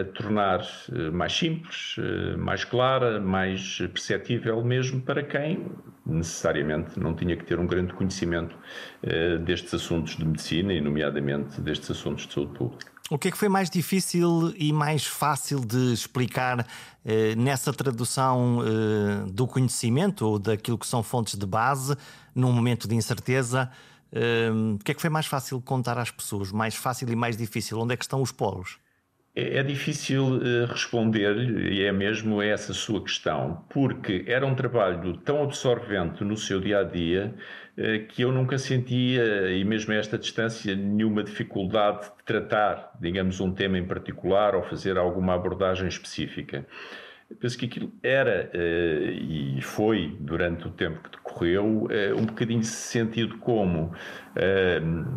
a 0.00 0.04
tornar 0.16 0.66
mais 1.12 1.32
simples, 1.32 1.96
mais 2.38 2.64
clara, 2.64 3.20
mais 3.20 3.78
perceptível 3.92 4.64
mesmo 4.64 5.02
para 5.02 5.22
quem 5.22 5.70
necessariamente 6.06 6.98
não 6.98 7.14
tinha 7.14 7.36
que 7.36 7.44
ter 7.44 7.58
um 7.58 7.66
grande 7.66 7.92
conhecimento 7.92 8.56
destes 9.44 9.74
assuntos 9.74 10.16
de 10.16 10.24
medicina 10.24 10.72
e, 10.72 10.80
nomeadamente, 10.80 11.60
destes 11.60 11.90
assuntos 11.90 12.26
de 12.26 12.32
saúde 12.32 12.54
pública. 12.54 12.90
O 13.10 13.18
que 13.18 13.26
é 13.26 13.30
que 13.32 13.36
foi 13.36 13.48
mais 13.48 13.68
difícil 13.68 14.54
e 14.56 14.72
mais 14.72 15.04
fácil 15.04 15.58
de 15.58 15.92
explicar 15.92 16.64
eh, 17.04 17.34
nessa 17.34 17.72
tradução 17.72 18.62
eh, 18.62 19.28
do 19.32 19.48
conhecimento 19.48 20.24
ou 20.24 20.38
daquilo 20.38 20.78
que 20.78 20.86
são 20.86 21.02
fontes 21.02 21.34
de 21.34 21.44
base 21.44 21.96
num 22.32 22.52
momento 22.52 22.86
de 22.86 22.94
incerteza? 22.94 23.68
O 24.12 24.78
que 24.84 24.92
é 24.92 24.94
que 24.94 25.00
foi 25.00 25.10
mais 25.10 25.26
fácil 25.26 25.60
contar 25.60 25.96
às 25.98 26.10
pessoas? 26.10 26.50
Mais 26.50 26.74
fácil 26.74 27.08
e 27.10 27.16
mais 27.16 27.36
difícil? 27.36 27.78
Onde 27.78 27.94
é 27.94 27.96
que 27.96 28.04
estão 28.04 28.20
os 28.20 28.32
polos? 28.32 28.78
É, 29.34 29.58
é 29.58 29.62
difícil 29.62 30.40
eh, 30.42 30.66
responder-lhe, 30.66 31.74
e 31.74 31.82
é 31.84 31.92
mesmo 31.92 32.42
essa 32.42 32.72
sua 32.72 33.02
questão, 33.02 33.64
porque 33.70 34.24
era 34.26 34.44
um 34.44 34.54
trabalho 34.54 35.16
tão 35.18 35.42
absorvente 35.42 36.24
no 36.24 36.36
seu 36.36 36.60
dia 36.60 36.80
a 36.80 36.82
dia 36.82 37.34
eh, 37.76 38.00
que 38.00 38.22
eu 38.22 38.32
nunca 38.32 38.58
sentia, 38.58 39.50
e 39.52 39.64
mesmo 39.64 39.92
a 39.92 39.96
esta 39.96 40.18
distância, 40.18 40.74
nenhuma 40.74 41.22
dificuldade 41.22 42.06
de 42.06 42.24
tratar, 42.24 42.92
digamos, 43.00 43.40
um 43.40 43.52
tema 43.52 43.78
em 43.78 43.86
particular 43.86 44.54
ou 44.56 44.62
fazer 44.64 44.98
alguma 44.98 45.34
abordagem 45.34 45.86
específica. 45.86 46.66
Eu 47.30 47.36
penso 47.36 47.56
que 47.56 47.66
aquilo 47.66 47.92
era 48.02 48.50
eh, 48.52 49.12
e 49.12 49.62
foi, 49.62 50.16
durante 50.18 50.66
o 50.66 50.70
tempo 50.70 51.00
que 51.00 51.10
decorreu, 51.10 51.86
eh, 51.88 52.12
um 52.12 52.26
bocadinho 52.26 52.64
sentido 52.64 53.38
como, 53.38 53.92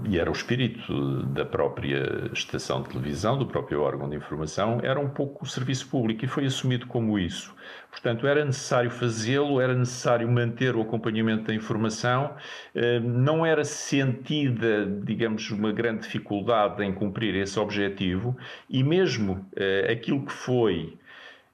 e 0.07 0.17
era 0.17 0.29
o 0.29 0.33
espírito 0.33 1.23
da 1.27 1.45
própria 1.45 2.29
estação 2.33 2.81
de 2.83 2.89
televisão, 2.89 3.37
do 3.37 3.45
próprio 3.47 3.81
órgão 3.81 4.09
de 4.09 4.15
informação, 4.15 4.79
era 4.83 4.99
um 4.99 5.09
pouco 5.09 5.43
o 5.43 5.47
serviço 5.47 5.87
público 5.87 6.23
e 6.25 6.27
foi 6.27 6.45
assumido 6.45 6.87
como 6.87 7.17
isso. 7.17 7.53
Portanto, 7.89 8.25
era 8.25 8.43
necessário 8.43 8.89
fazê-lo, 8.89 9.61
era 9.61 9.73
necessário 9.73 10.27
manter 10.29 10.75
o 10.75 10.81
acompanhamento 10.81 11.43
da 11.45 11.53
informação, 11.53 12.35
eh, 12.73 12.99
não 12.99 13.45
era 13.45 13.63
sentida, 13.63 14.85
digamos, 15.03 15.49
uma 15.51 15.71
grande 15.71 16.01
dificuldade 16.01 16.83
em 16.83 16.93
cumprir 16.93 17.35
esse 17.35 17.59
objetivo, 17.59 18.35
e 18.69 18.83
mesmo 18.83 19.45
eh, 19.55 19.91
aquilo 19.91 20.25
que 20.25 20.31
foi 20.31 20.97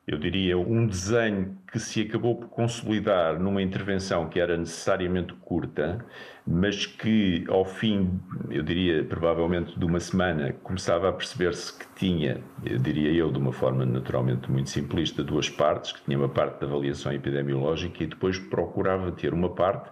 eu 0.09 0.17
diria, 0.17 0.57
um 0.57 0.87
desenho 0.87 1.55
que 1.71 1.77
se 1.77 2.01
acabou 2.01 2.35
por 2.35 2.49
consolidar 2.49 3.39
numa 3.39 3.61
intervenção 3.61 4.27
que 4.27 4.39
era 4.39 4.57
necessariamente 4.57 5.35
curta, 5.35 6.03
mas 6.47 6.87
que 6.87 7.45
ao 7.47 7.63
fim, 7.63 8.19
eu 8.49 8.63
diria, 8.63 9.03
provavelmente 9.03 9.77
de 9.77 9.85
uma 9.85 9.99
semana, 9.99 10.51
começava 10.63 11.09
a 11.09 11.13
perceber-se 11.13 11.77
que 11.77 11.85
tinha, 11.95 12.41
eu 12.65 12.79
diria 12.79 13.11
eu, 13.11 13.31
de 13.31 13.37
uma 13.37 13.53
forma 13.53 13.85
naturalmente 13.85 14.49
muito 14.51 14.71
simplista, 14.71 15.23
duas 15.23 15.47
partes, 15.47 15.91
que 15.91 16.03
tinha 16.03 16.17
uma 16.17 16.29
parte 16.29 16.59
da 16.59 16.65
avaliação 16.65 17.13
epidemiológica 17.13 18.03
e 18.03 18.07
depois 18.07 18.39
procurava 18.39 19.11
ter 19.11 19.31
uma 19.31 19.49
parte 19.49 19.91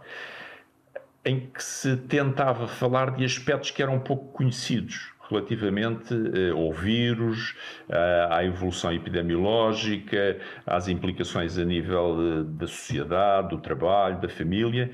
em 1.24 1.42
que 1.42 1.64
se 1.64 1.96
tentava 1.96 2.68
falar 2.68 3.12
de 3.16 3.24
aspectos 3.24 3.70
que 3.70 3.84
eram 3.84 4.00
pouco 4.00 4.32
conhecidos 4.32 5.12
relativamente 5.30 6.14
eh, 6.14 6.52
ao 6.52 6.72
vírus, 6.72 7.56
eh, 7.90 8.28
à 8.30 8.44
evolução 8.44 8.92
epidemiológica, 8.94 10.40
às 10.66 10.88
implicações 10.88 11.58
a 11.58 11.66
nível 11.66 12.18
eh, 12.20 12.44
da 12.44 12.68
sociedade, 12.68 13.50
do 13.50 13.58
trabalho, 13.60 14.20
da 14.22 14.30
família. 14.30 14.92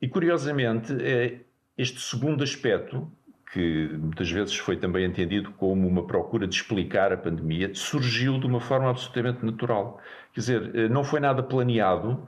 E, 0.00 0.08
curiosamente, 0.08 0.92
este 1.78 2.00
segundo 2.00 2.42
aspecto, 2.42 3.10
que 3.52 3.88
muitas 3.96 4.30
vezes 4.30 4.56
foi 4.56 4.76
também 4.76 5.04
entendido 5.04 5.52
como 5.52 5.86
uma 5.86 6.06
procura 6.06 6.46
de 6.46 6.54
explicar 6.56 7.12
a 7.12 7.16
pandemia, 7.16 7.72
surgiu 7.74 8.38
de 8.40 8.46
uma 8.46 8.60
forma 8.60 8.90
absolutamente 8.90 9.44
natural. 9.44 10.00
Quer 10.32 10.40
dizer, 10.40 10.90
não 10.90 11.04
foi 11.04 11.20
nada 11.20 11.40
planeado. 11.40 12.26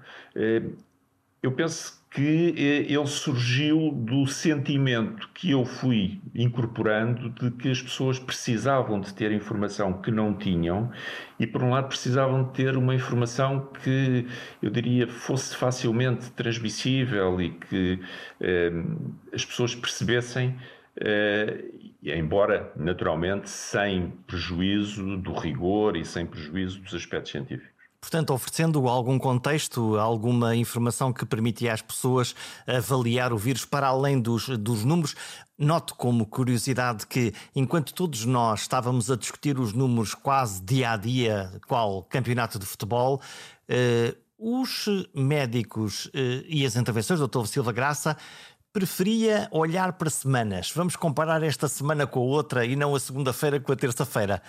Eu 1.43 1.51
penso 1.51 2.04
que 2.15 2.55
eh, 2.57 2.93
ele 2.93 3.07
surgiu 3.09 3.91
do 3.91 4.25
sentimento 4.25 5.29
que 5.35 5.51
eu 5.51 5.65
fui 5.65 6.21
incorporando 6.33 7.29
de 7.29 7.51
que 7.51 7.69
as 7.69 7.83
pessoas 7.83 8.21
precisavam 8.21 9.01
de 9.01 9.13
ter 9.13 9.33
informação 9.33 10.01
que 10.01 10.13
não 10.13 10.33
tinham 10.33 10.93
e, 11.41 11.47
por 11.47 11.61
um 11.65 11.71
lado, 11.71 11.89
precisavam 11.89 12.45
de 12.45 12.53
ter 12.53 12.77
uma 12.77 12.95
informação 12.95 13.69
que, 13.83 14.29
eu 14.63 14.71
diria, 14.71 15.09
fosse 15.09 15.57
facilmente 15.57 16.31
transmissível 16.31 17.41
e 17.41 17.51
que 17.51 17.99
eh, 18.41 18.73
as 19.33 19.45
pessoas 19.45 19.75
percebessem. 19.75 20.57
Eh, 20.97 21.65
embora 22.05 22.73
naturalmente 22.77 23.51
sem 23.51 24.13
prejuízo 24.29 25.17
do 25.17 25.33
rigor 25.33 25.97
e 25.97 26.05
sem 26.05 26.25
prejuízo 26.25 26.81
dos 26.81 26.95
aspectos 26.95 27.33
científicos. 27.33 27.74
Portanto, 28.05 28.35
oferecendo 28.35 28.87
algum 28.87 29.19
contexto, 29.19 29.97
alguma 29.97 30.55
informação 30.55 31.11
que 31.11 31.25
permitia 31.25 31.73
às 31.73 31.81
pessoas 31.81 32.35
avaliar 32.67 33.33
o 33.33 33.39
vírus 33.39 33.65
para 33.65 33.87
além 33.87 34.21
dos, 34.21 34.47
dos 34.59 34.85
números. 34.85 35.17
Noto 35.59 35.95
como 35.95 36.27
curiosidade 36.27 37.07
que, 37.07 37.33
enquanto 37.57 37.95
todos 37.95 38.27
nós 38.27 38.61
estávamos 38.61 39.11
a 39.11 39.17
discutir 39.17 39.59
os 39.59 39.73
números 39.73 40.15
quase 40.15 40.63
dia 40.63 40.91
a 40.91 40.99
dia, 40.99 41.51
qual 41.67 42.03
campeonato 42.03 42.59
de 42.59 42.67
futebol, 42.67 43.23
eh, 43.67 44.15
os 44.39 44.85
médicos 45.15 46.11
eh, 46.13 46.45
e 46.47 46.67
as 46.67 46.77
intervenções 46.77 47.19
do 47.19 47.27
Dr. 47.27 47.47
Silva 47.47 47.73
Graça 47.73 48.19
preferia 48.75 49.47
olhar 49.53 49.93
para 49.93 50.11
semanas. 50.11 50.73
Vamos 50.75 50.97
comparar 50.97 51.41
esta 51.45 51.69
semana 51.69 52.09
com 52.09 52.19
a 52.19 52.25
outra 52.25 52.67
e 52.67 52.75
não 52.75 52.93
a 52.93 52.99
segunda-feira 52.99 53.61
com 53.61 53.71
a 53.71 53.77
terça-feira. 53.77 54.43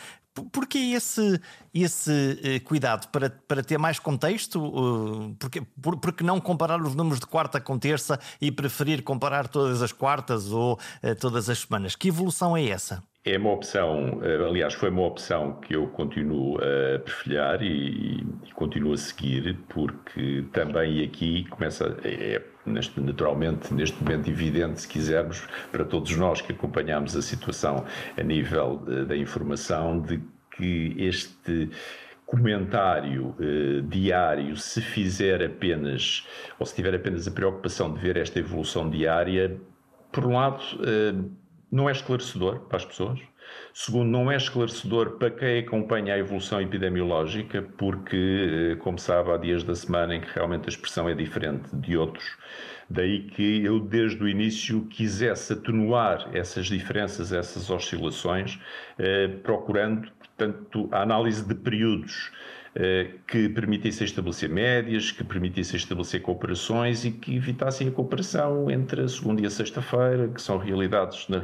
Porquê 0.52 0.80
esse, 0.96 1.40
esse 1.72 2.12
uh, 2.12 2.64
cuidado? 2.66 3.08
Para, 3.10 3.30
para 3.30 3.64
ter 3.64 3.78
mais 3.78 4.00
contexto? 4.00 4.60
Uh, 4.60 5.36
porque, 5.40 5.62
por, 5.80 5.98
porque 5.98 6.24
não 6.24 6.42
comparar 6.42 6.82
os 6.82 6.96
números 6.96 7.20
de 7.20 7.28
quarta 7.28 7.62
com 7.62 7.78
terça 7.78 8.20
e 8.42 8.52
preferir 8.52 9.04
comparar 9.04 9.48
todas 9.48 9.84
as 9.84 9.92
quartas 9.92 10.52
ou 10.52 10.74
uh, 10.74 11.16
todas 11.22 11.48
as 11.48 11.60
semanas? 11.60 11.96
Que 11.96 12.08
evolução 12.08 12.58
é 12.58 12.68
essa? 12.68 13.04
É 13.24 13.38
uma 13.38 13.54
opção, 13.54 14.20
aliás, 14.48 14.76
foi 14.76 14.90
uma 14.90 15.02
opção 15.02 15.54
que 15.54 15.76
eu 15.76 15.88
continuo 15.88 16.58
a 16.60 17.00
perfilhar 17.00 17.60
e, 17.64 18.24
e 18.44 18.52
continuo 18.54 18.94
a 18.94 18.98
seguir, 18.98 19.58
porque 19.68 20.46
também 20.54 21.04
aqui 21.04 21.44
começa. 21.50 21.98
É, 22.04 22.40
neste, 22.66 23.00
naturalmente, 23.00 23.74
neste 23.74 24.02
momento 24.04 24.30
evidente, 24.30 24.82
se 24.82 24.88
quisermos, 24.88 25.48
para 25.72 25.86
todos 25.86 26.16
nós 26.16 26.42
que 26.42 26.52
acompanhamos 26.52 27.16
a 27.16 27.22
situação 27.22 27.86
a 28.18 28.24
nível 28.24 28.78
da 29.08 29.16
informação, 29.16 30.00
de 30.00 30.22
que 30.56 30.96
este 30.98 31.70
comentário 32.26 33.36
eh, 33.40 33.82
diário, 33.88 34.58
se 34.58 34.82
fizer 34.82 35.44
apenas, 35.44 36.28
ou 36.58 36.66
se 36.66 36.74
tiver 36.74 36.96
apenas 36.96 37.28
a 37.28 37.32
preocupação 37.32 37.94
de 37.94 38.00
ver 38.00 38.18
esta 38.18 38.40
evolução 38.40 38.90
diária, 38.90 39.58
por 40.12 40.26
um 40.26 40.34
lado, 40.34 40.64
eh, 40.84 41.14
não 41.72 41.88
é 41.88 41.92
esclarecedor 41.92 42.62
para 42.62 42.78
as 42.78 42.86
pessoas. 42.86 43.20
Segundo, 43.74 44.10
não 44.10 44.32
é 44.32 44.38
esclarecedor 44.38 45.18
para 45.18 45.30
quem 45.30 45.60
acompanha 45.60 46.14
a 46.14 46.18
evolução 46.18 46.62
epidemiológica, 46.62 47.62
porque, 47.78 48.74
eh, 48.74 48.76
como 48.78 48.98
sabe, 48.98 49.32
há 49.32 49.38
dias 49.38 49.64
da 49.64 49.76
semana 49.76 50.16
em 50.16 50.22
que 50.22 50.34
realmente 50.34 50.66
a 50.66 50.70
expressão 50.70 51.10
é 51.10 51.14
diferente 51.14 51.76
de 51.76 51.98
outros. 51.98 52.38
Daí 52.90 53.24
que 53.24 53.64
eu, 53.64 53.80
desde 53.80 54.24
o 54.24 54.30
início, 54.30 54.86
quisesse 54.86 55.54
atenuar 55.54 56.30
essas 56.34 56.68
diferenças, 56.68 57.34
essas 57.34 57.70
oscilações, 57.70 58.60
eh, 58.98 59.28
procurando, 59.44 60.08
portanto, 60.20 60.88
a 60.92 61.02
análise 61.02 61.44
de 61.46 61.56
períodos 61.56 62.32
que 63.26 63.48
permitissem 63.48 64.04
estabelecer 64.06 64.50
médias, 64.50 65.10
que 65.10 65.24
permitissem 65.24 65.78
estabelecer 65.78 66.22
cooperações 66.22 67.06
e 67.06 67.12
que 67.12 67.36
evitassem 67.38 67.88
a 67.88 67.92
cooperação 67.92 68.70
entre 68.70 69.02
a 69.02 69.08
segunda 69.08 69.42
e 69.42 69.46
a 69.46 69.50
sexta-feira, 69.50 70.28
que 70.28 70.42
são 70.42 70.58
realidades 70.58 71.30
na, 71.30 71.42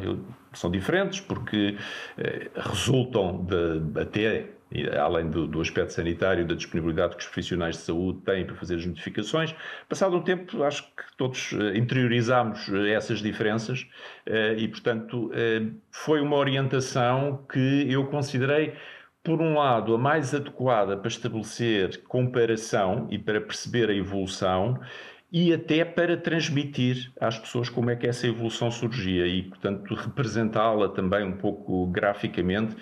são 0.52 0.70
diferentes, 0.70 1.22
porque 1.22 1.78
resultam 2.58 3.46
de, 3.46 4.02
até 4.02 4.50
além 5.00 5.30
do, 5.30 5.48
do, 5.48 5.60
aspecto 5.60 5.92
sanitário, 5.94 6.46
da 6.46 6.56
disponibilidade 6.56 7.16
que 7.16 7.22
os 7.22 7.26
profissionais 7.28 7.76
de 7.76 7.82
saúde 7.82 8.22
têm 8.22 8.46
para 8.46 8.56
fazer 8.56 8.76
as 8.76 8.86
notificações. 8.86 9.54
Passado 9.90 10.16
um 10.16 10.22
tempo, 10.22 10.64
acho 10.64 10.84
que 10.84 11.04
todos 11.18 11.54
eh, 11.54 11.78
interiorizámos 11.78 12.70
eh, 12.70 12.92
essas 12.92 13.20
diferenças 13.20 13.86
eh, 14.26 14.56
e, 14.58 14.68
portanto, 14.68 15.30
foi 15.92 16.22
uma 16.22 16.38
orientação 16.38 17.46
que 17.52 17.86
eu 17.90 18.06
considerei, 18.06 18.74
por 19.24 19.42
um 19.42 19.56
lado, 19.56 19.94
a 19.94 19.98
mais 19.98 20.34
adequada 20.34 20.98
para 20.98 21.08
estabelecer 21.08 22.04
comparação 22.04 23.08
e 23.12 23.20
para 23.20 23.40
perceber 23.40 23.90
a 23.90 23.94
evolução 23.94 24.80
e 25.32 25.54
até 25.54 25.86
para 25.86 26.18
transmitir 26.18 27.12
às 27.20 27.38
pessoas 27.38 27.70
como 27.70 27.90
é 27.90 27.96
que 27.96 28.08
essa 28.08 28.28
evolução 28.28 28.70
surgia 28.70 29.26
e, 29.28 29.44
portanto, 29.44 29.94
representá-la 29.94 30.90
também 30.90 31.24
um 31.24 31.38
pouco 31.38 31.88
graficamente 31.88 32.76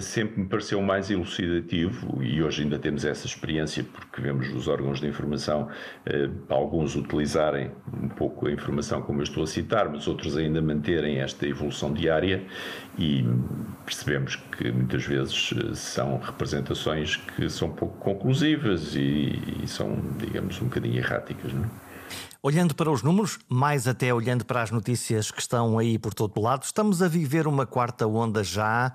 sempre 0.00 0.40
me 0.40 0.46
pareceu 0.46 0.82
mais 0.82 1.10
elucidativo 1.10 2.22
e 2.22 2.42
hoje 2.42 2.62
ainda 2.62 2.78
temos 2.78 3.04
essa 3.04 3.26
experiência 3.26 3.82
porque 3.84 4.20
vemos 4.20 4.48
os 4.52 4.68
órgãos 4.68 5.00
de 5.00 5.06
informação 5.06 5.68
eh, 6.04 6.28
alguns 6.48 6.94
utilizarem 6.94 7.70
um 8.02 8.08
pouco 8.08 8.46
a 8.46 8.52
informação 8.52 9.00
como 9.00 9.20
eu 9.20 9.24
estou 9.24 9.44
a 9.44 9.46
citar, 9.46 9.88
mas 9.88 10.06
outros 10.06 10.36
ainda 10.36 10.60
manterem 10.60 11.20
esta 11.20 11.46
evolução 11.46 11.92
diária 11.92 12.44
e 12.98 13.24
percebemos 13.84 14.36
que 14.36 14.70
muitas 14.70 15.04
vezes 15.04 15.54
eh, 15.56 15.74
são 15.74 16.18
representações 16.18 17.16
que 17.16 17.48
são 17.48 17.70
pouco 17.70 17.96
conclusivas 17.98 18.94
e, 18.94 19.40
e 19.62 19.66
são, 19.66 19.98
digamos, 20.18 20.60
um 20.60 20.66
bocadinho 20.66 20.98
erráticas. 20.98 21.52
Não 21.52 21.64
é? 21.64 21.68
Olhando 22.42 22.74
para 22.74 22.90
os 22.90 23.02
números, 23.02 23.38
mais 23.48 23.88
até 23.88 24.14
olhando 24.14 24.44
para 24.44 24.62
as 24.62 24.70
notícias 24.70 25.30
que 25.30 25.40
estão 25.40 25.78
aí 25.78 25.98
por 25.98 26.14
todo 26.14 26.40
lado, 26.40 26.62
estamos 26.62 27.02
a 27.02 27.08
viver 27.08 27.46
uma 27.46 27.66
quarta 27.66 28.06
onda 28.06 28.44
já 28.44 28.92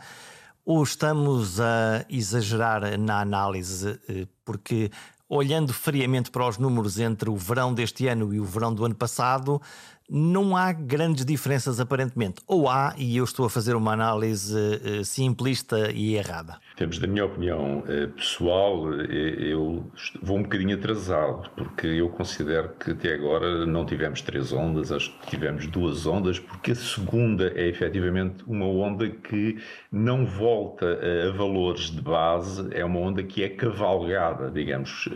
ou 0.65 0.81
estamos 0.83 1.59
a 1.59 2.05
exagerar 2.09 2.97
na 2.97 3.19
análise? 3.19 3.99
Eh, 4.07 4.27
porque 4.45 4.89
olhando 5.27 5.73
friamente 5.73 6.29
para 6.29 6.47
os 6.47 6.57
números 6.57 6.99
entre 6.99 7.29
o 7.29 7.35
verão 7.35 7.73
deste 7.73 8.07
ano 8.07 8.33
e 8.33 8.39
o 8.39 8.45
verão 8.45 8.73
do 8.73 8.85
ano 8.85 8.95
passado, 8.95 9.61
não 10.09 10.55
há 10.55 10.71
grandes 10.71 11.25
diferenças 11.25 11.79
aparentemente. 11.79 12.41
Ou 12.47 12.69
há, 12.69 12.93
e 12.97 13.17
eu 13.17 13.23
estou 13.23 13.45
a 13.45 13.49
fazer 13.49 13.75
uma 13.75 13.93
análise 13.93 14.55
uh, 14.55 15.03
simplista 15.03 15.91
e 15.91 16.15
errada. 16.15 16.57
Temos, 16.75 16.99
da 16.99 17.07
minha 17.07 17.25
opinião 17.25 17.79
uh, 17.79 18.07
pessoal, 18.09 18.83
uh, 18.83 19.01
eu 19.01 19.85
vou 20.21 20.37
um 20.37 20.43
bocadinho 20.43 20.75
atrasado, 20.75 21.49
porque 21.55 21.87
eu 21.87 22.09
considero 22.09 22.69
que 22.79 22.91
até 22.91 23.13
agora 23.13 23.65
não 23.65 23.85
tivemos 23.85 24.21
três 24.21 24.51
ondas, 24.51 24.91
acho 24.91 25.17
que 25.19 25.31
tivemos 25.31 25.67
duas 25.67 26.05
ondas, 26.05 26.39
porque 26.39 26.71
a 26.71 26.75
segunda 26.75 27.51
é 27.55 27.67
efetivamente 27.67 28.43
uma 28.45 28.65
onda 28.65 29.09
que 29.09 29.57
não 29.91 30.25
volta 30.25 30.99
a 31.27 31.31
valores 31.31 31.89
de 31.91 32.01
base, 32.01 32.67
é 32.71 32.83
uma 32.83 32.99
onda 32.99 33.23
que 33.23 33.43
é 33.43 33.49
cavalgada, 33.49 34.51
digamos, 34.51 35.07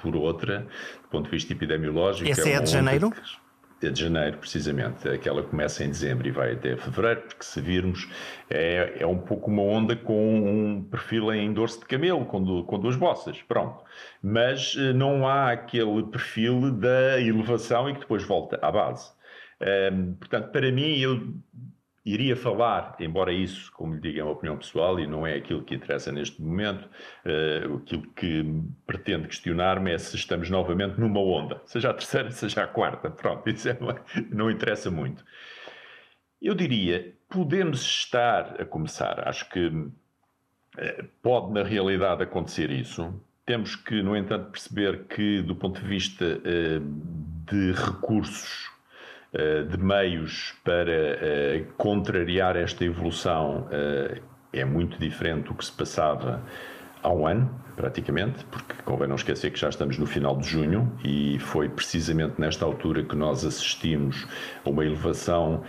por 0.00 0.16
outra, 0.16 0.66
do 1.02 1.08
ponto 1.08 1.24
de 1.24 1.30
vista 1.30 1.52
epidemiológico. 1.52 2.30
Essa 2.30 2.48
é, 2.48 2.52
é 2.52 2.60
de 2.60 2.70
janeiro? 2.70 3.10
Que 3.10 3.20
de 3.88 4.00
janeiro, 4.00 4.36
precisamente. 4.38 5.08
Aquela 5.08 5.42
começa 5.42 5.82
em 5.84 5.88
dezembro 5.88 6.28
e 6.28 6.30
vai 6.30 6.52
até 6.52 6.76
fevereiro, 6.76 7.22
porque 7.22 7.44
se 7.44 7.60
virmos, 7.60 8.08
é, 8.50 8.96
é 8.98 9.06
um 9.06 9.18
pouco 9.18 9.50
uma 9.50 9.62
onda 9.62 9.96
com 9.96 10.40
um 10.40 10.84
perfil 10.84 11.32
em 11.32 11.52
dorso 11.52 11.80
de 11.80 11.86
camelo, 11.86 12.26
com, 12.26 12.42
do, 12.42 12.64
com 12.64 12.78
duas 12.78 12.96
bossas, 12.96 13.40
pronto. 13.42 13.82
Mas 14.22 14.76
eh, 14.76 14.92
não 14.92 15.26
há 15.26 15.52
aquele 15.52 16.02
perfil 16.04 16.70
da 16.72 17.20
elevação 17.20 17.88
e 17.88 17.94
que 17.94 18.00
depois 18.00 18.24
volta 18.24 18.58
à 18.60 18.70
base. 18.70 19.10
Um, 19.92 20.14
portanto, 20.14 20.50
para 20.50 20.72
mim, 20.72 20.98
eu 20.98 21.34
iria 22.04 22.34
falar, 22.34 22.96
embora 22.98 23.32
isso, 23.32 23.70
como 23.72 23.94
lhe 23.94 24.00
digo, 24.00 24.20
é 24.20 24.22
uma 24.22 24.32
opinião 24.32 24.56
pessoal 24.56 24.98
e 24.98 25.06
não 25.06 25.26
é 25.26 25.34
aquilo 25.34 25.62
que 25.62 25.74
interessa 25.74 26.10
neste 26.10 26.40
momento, 26.40 26.88
uh, 27.24 27.76
aquilo 27.76 28.02
que 28.14 28.44
pretendo 28.86 29.28
questionar-me 29.28 29.92
é 29.92 29.98
se 29.98 30.16
estamos 30.16 30.48
novamente 30.48 30.98
numa 30.98 31.20
onda, 31.20 31.60
seja 31.66 31.90
a 31.90 31.94
terceira, 31.94 32.30
seja 32.30 32.64
a 32.64 32.66
quarta, 32.66 33.10
pronto, 33.10 33.48
isso 33.48 33.68
é, 33.68 33.76
não 34.30 34.50
interessa 34.50 34.90
muito. 34.90 35.24
Eu 36.40 36.54
diria, 36.54 37.14
podemos 37.28 37.82
estar 37.82 38.60
a 38.60 38.64
começar, 38.64 39.28
acho 39.28 39.48
que 39.50 39.66
uh, 39.66 39.90
pode 41.22 41.52
na 41.52 41.62
realidade 41.62 42.22
acontecer 42.22 42.70
isso, 42.70 43.22
temos 43.44 43.76
que, 43.76 44.02
no 44.02 44.16
entanto, 44.16 44.50
perceber 44.50 45.04
que, 45.04 45.42
do 45.42 45.54
ponto 45.54 45.80
de 45.80 45.86
vista 45.86 46.24
uh, 46.24 46.80
de 47.44 47.72
recursos 47.72 48.69
de 49.32 49.78
meios 49.78 50.54
para 50.64 50.90
eh, 50.90 51.64
contrariar 51.76 52.56
esta 52.56 52.84
evolução 52.84 53.68
eh, 53.70 54.20
é 54.52 54.64
muito 54.64 54.98
diferente 54.98 55.48
do 55.48 55.54
que 55.54 55.64
se 55.64 55.70
passava 55.70 56.42
há 57.02 57.08
um 57.08 57.26
ano, 57.26 57.48
praticamente, 57.76 58.44
porque 58.46 58.74
convém 58.84 59.08
não 59.08 59.14
esquecer 59.14 59.50
que 59.52 59.58
já 59.58 59.68
estamos 59.68 59.96
no 59.98 60.06
final 60.06 60.36
de 60.36 60.48
junho 60.48 60.92
e 61.04 61.38
foi 61.38 61.68
precisamente 61.68 62.40
nesta 62.40 62.64
altura 62.64 63.04
que 63.04 63.14
nós 63.14 63.44
assistimos 63.44 64.26
a 64.64 64.68
uma 64.68 64.84
elevação 64.84 65.62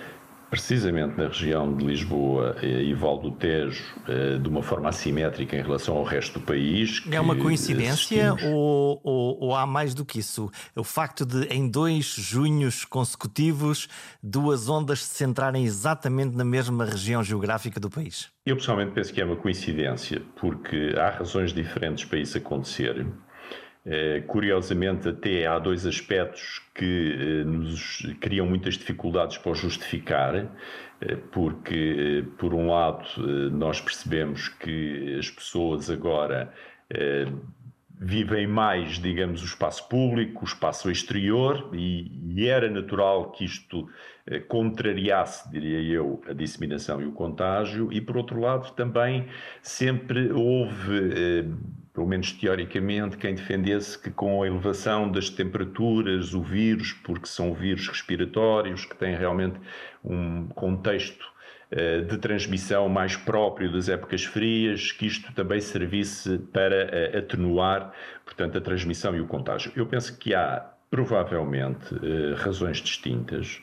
precisamente 0.51 1.17
na 1.17 1.29
região 1.29 1.73
de 1.73 1.85
Lisboa 1.85 2.57
e 2.61 2.93
Val 2.93 3.19
do 3.19 3.31
Tejo, 3.31 3.81
eh, 4.05 4.37
de 4.37 4.49
uma 4.49 4.61
forma 4.61 4.89
assimétrica 4.89 5.55
em 5.55 5.61
relação 5.61 5.95
ao 5.95 6.03
resto 6.03 6.39
do 6.39 6.45
país. 6.45 7.01
É 7.09 7.21
uma 7.21 7.37
coincidência 7.37 8.33
ou, 8.43 8.99
ou, 9.01 9.39
ou, 9.39 9.55
há 9.55 9.65
mais 9.65 9.93
do 9.93 10.03
que 10.03 10.19
isso? 10.19 10.51
O 10.75 10.83
facto 10.83 11.25
de, 11.25 11.45
em 11.45 11.69
dois 11.69 12.03
junhos 12.03 12.83
consecutivos, 12.83 13.87
duas 14.21 14.67
ondas 14.67 15.05
se 15.05 15.15
centrarem 15.15 15.63
exatamente 15.63 16.35
na 16.35 16.43
mesma 16.43 16.83
região 16.83 17.23
geográfica 17.23 17.79
do 17.79 17.89
país? 17.89 18.29
Eu 18.45 18.57
pessoalmente 18.57 18.91
penso 18.91 19.13
que 19.13 19.21
é 19.21 19.25
uma 19.25 19.37
coincidência, 19.37 20.21
porque 20.35 20.93
há 20.97 21.11
razões 21.11 21.53
diferentes 21.53 22.03
para 22.03 22.19
isso 22.19 22.37
acontecer. 22.37 23.07
Eh, 23.83 24.21
curiosamente, 24.27 25.09
até 25.09 25.47
há 25.47 25.57
dois 25.57 25.87
aspectos 25.87 26.61
que 26.75 27.41
eh, 27.41 27.43
nos 27.43 28.05
criam 28.19 28.45
muitas 28.45 28.75
dificuldades 28.75 29.39
para 29.39 29.55
justificar, 29.55 30.35
eh, 30.35 31.15
porque, 31.31 32.23
por 32.37 32.53
um 32.53 32.69
lado, 32.69 33.07
nós 33.51 33.81
percebemos 33.81 34.49
que 34.49 35.17
as 35.17 35.29
pessoas 35.29 35.89
agora 35.89 36.53
vivem 37.97 38.47
mais, 38.47 38.99
digamos, 38.99 39.41
o 39.41 39.45
espaço 39.45 39.87
público, 39.87 40.41
o 40.41 40.45
espaço 40.45 40.91
exterior, 40.91 41.69
e, 41.73 42.35
e, 42.35 42.47
era 42.47 42.69
natural 42.69 43.31
que 43.31 43.45
isto 43.45 43.87
contrariasse, 44.49 45.49
diria 45.49 45.79
eu, 45.81 46.21
a 46.27 46.33
disseminação 46.33 47.01
e 47.01 47.05
o 47.05 47.13
contágio, 47.13 47.91
e 47.93 48.01
por 48.01 48.17
outro 48.17 48.41
lado 48.41 48.73
também 48.73 49.27
sempre 49.61 50.31
houve 50.33 51.45
pelo 51.93 52.07
menos 52.07 52.31
teoricamente, 52.31 53.17
quem 53.17 53.35
defendesse 53.35 53.99
que 53.99 54.09
com 54.09 54.43
a 54.43 54.47
elevação 54.47 55.11
das 55.11 55.29
temperaturas, 55.29 56.33
o 56.33 56.41
vírus, 56.41 56.93
porque 56.93 57.27
são 57.27 57.53
vírus 57.53 57.87
respiratórios, 57.87 58.85
que 58.85 58.95
têm 58.95 59.15
realmente 59.15 59.59
um 60.03 60.47
contexto 60.47 61.25
uh, 61.71 62.05
de 62.05 62.17
transmissão 62.17 62.87
mais 62.87 63.15
próprio 63.17 63.71
das 63.71 63.89
épocas 63.89 64.23
frias, 64.23 64.91
que 64.91 65.05
isto 65.05 65.33
também 65.33 65.59
servisse 65.59 66.37
para 66.53 67.11
uh, 67.13 67.17
atenuar, 67.17 67.93
portanto, 68.23 68.57
a 68.57 68.61
transmissão 68.61 69.15
e 69.15 69.19
o 69.19 69.27
contágio. 69.27 69.71
Eu 69.75 69.85
penso 69.85 70.17
que 70.17 70.33
há 70.33 70.65
provavelmente 70.89 71.93
uh, 71.93 72.35
razões 72.35 72.77
distintas 72.77 73.61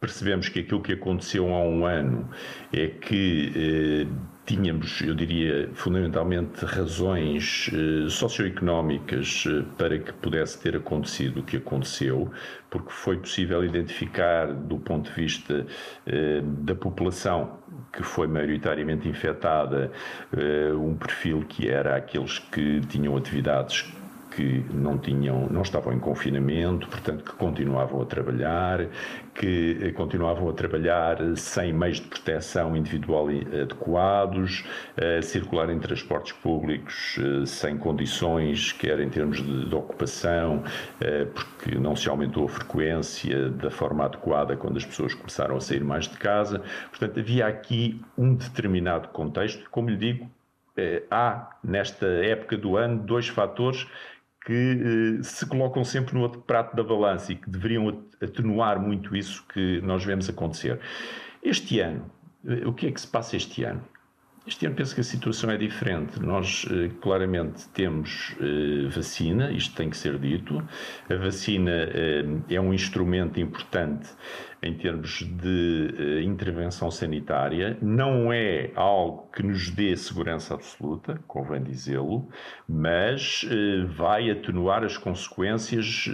percebemos 0.00 0.48
que 0.48 0.60
aquilo 0.60 0.80
que 0.80 0.92
aconteceu 0.92 1.52
há 1.52 1.60
um 1.60 1.84
ano 1.84 2.28
é 2.72 2.86
que 2.86 3.52
eh, 3.54 4.06
tínhamos, 4.48 5.02
eu 5.02 5.14
diria, 5.14 5.68
fundamentalmente 5.74 6.64
razões 6.64 7.70
eh, 7.70 8.08
socioeconómicas 8.08 9.44
eh, 9.46 9.62
para 9.76 9.98
que 9.98 10.10
pudesse 10.14 10.58
ter 10.58 10.74
acontecido 10.74 11.40
o 11.40 11.42
que 11.42 11.58
aconteceu, 11.58 12.30
porque 12.70 12.90
foi 12.90 13.18
possível 13.18 13.62
identificar, 13.62 14.46
do 14.46 14.78
ponto 14.78 15.10
de 15.10 15.14
vista 15.14 15.66
eh, 16.06 16.40
da 16.42 16.74
população 16.74 17.58
que 17.92 18.02
foi 18.02 18.26
maioritariamente 18.26 19.06
infectada, 19.08 19.90
um 20.78 20.94
perfil 20.94 21.44
que 21.48 21.68
era 21.68 21.96
aqueles 21.96 22.38
que 22.38 22.80
tinham 22.80 23.16
atividades 23.16 23.90
que 24.30 24.64
não 24.72 24.98
tinham, 24.98 25.48
não 25.50 25.62
estavam 25.62 25.92
em 25.92 25.98
confinamento, 25.98 26.88
portanto 26.88 27.24
que 27.24 27.32
continuavam 27.32 28.02
a 28.02 28.04
trabalhar, 28.04 28.86
que 29.34 29.78
eh, 29.80 29.92
continuavam 29.92 30.48
a 30.48 30.52
trabalhar 30.52 31.18
sem 31.36 31.72
meios 31.72 32.00
de 32.00 32.08
proteção 32.08 32.76
individual 32.76 33.28
adequados, 33.28 34.64
a 34.96 35.22
circular 35.22 35.70
em 35.70 35.78
transportes 35.78 36.32
públicos 36.32 37.16
eh, 37.18 37.46
sem 37.46 37.78
condições, 37.78 38.72
quer 38.72 39.00
em 39.00 39.08
termos 39.08 39.38
de, 39.38 39.68
de 39.68 39.74
ocupação, 39.74 40.62
eh, 41.00 41.26
porque 41.26 41.76
não 41.78 41.96
se 41.96 42.08
aumentou 42.08 42.44
a 42.44 42.48
frequência 42.48 43.48
da 43.50 43.70
forma 43.70 44.04
adequada 44.04 44.56
quando 44.56 44.76
as 44.76 44.84
pessoas 44.84 45.14
começaram 45.14 45.56
a 45.56 45.60
sair 45.60 45.84
mais 45.84 46.06
de 46.06 46.16
casa. 46.18 46.62
Portanto, 46.90 47.20
havia 47.20 47.46
aqui 47.46 48.00
um 48.16 48.34
determinado 48.34 49.08
contexto, 49.08 49.68
como 49.70 49.88
lhe 49.88 49.96
digo, 49.96 50.30
há, 51.10 51.56
nesta 51.62 52.06
época 52.06 52.56
do 52.56 52.76
ano, 52.76 53.02
dois 53.02 53.26
fatores 53.26 53.86
que 54.48 55.18
se 55.22 55.44
colocam 55.44 55.84
sempre 55.84 56.14
no 56.14 56.22
outro 56.22 56.40
prato 56.40 56.74
da 56.74 56.82
balança 56.82 57.32
e 57.32 57.36
que 57.36 57.50
deveriam 57.50 58.02
atenuar 58.18 58.80
muito 58.80 59.14
isso 59.14 59.44
que 59.52 59.78
nós 59.82 60.02
vemos 60.02 60.26
acontecer. 60.26 60.80
Este 61.42 61.80
ano, 61.80 62.10
o 62.64 62.72
que 62.72 62.86
é 62.86 62.90
que 62.90 62.98
se 62.98 63.06
passa 63.06 63.36
este 63.36 63.62
ano? 63.62 63.82
Este 64.48 64.64
ano 64.64 64.76
penso 64.76 64.94
que 64.94 65.02
a 65.02 65.04
situação 65.04 65.50
é 65.50 65.58
diferente. 65.58 66.18
Nós 66.18 66.66
eh, 66.70 66.90
claramente 67.02 67.68
temos 67.68 68.34
eh, 68.40 68.88
vacina, 68.88 69.52
isto 69.52 69.76
tem 69.76 69.90
que 69.90 69.96
ser 69.96 70.18
dito. 70.18 70.66
A 71.10 71.14
vacina 71.16 71.70
eh, 71.70 72.24
é 72.48 72.58
um 72.58 72.72
instrumento 72.72 73.38
importante 73.38 74.08
em 74.62 74.72
termos 74.72 75.22
de 75.22 76.22
intervenção 76.24 76.90
sanitária. 76.90 77.76
Não 77.82 78.32
é 78.32 78.72
algo 78.74 79.30
que 79.30 79.42
nos 79.42 79.68
dê 79.68 79.94
segurança 79.94 80.54
absoluta, 80.54 81.20
convém 81.28 81.62
dizê-lo, 81.62 82.28
mas 82.68 83.46
vai 83.96 84.28
atenuar 84.32 84.82
as 84.82 84.96
consequências 84.96 86.08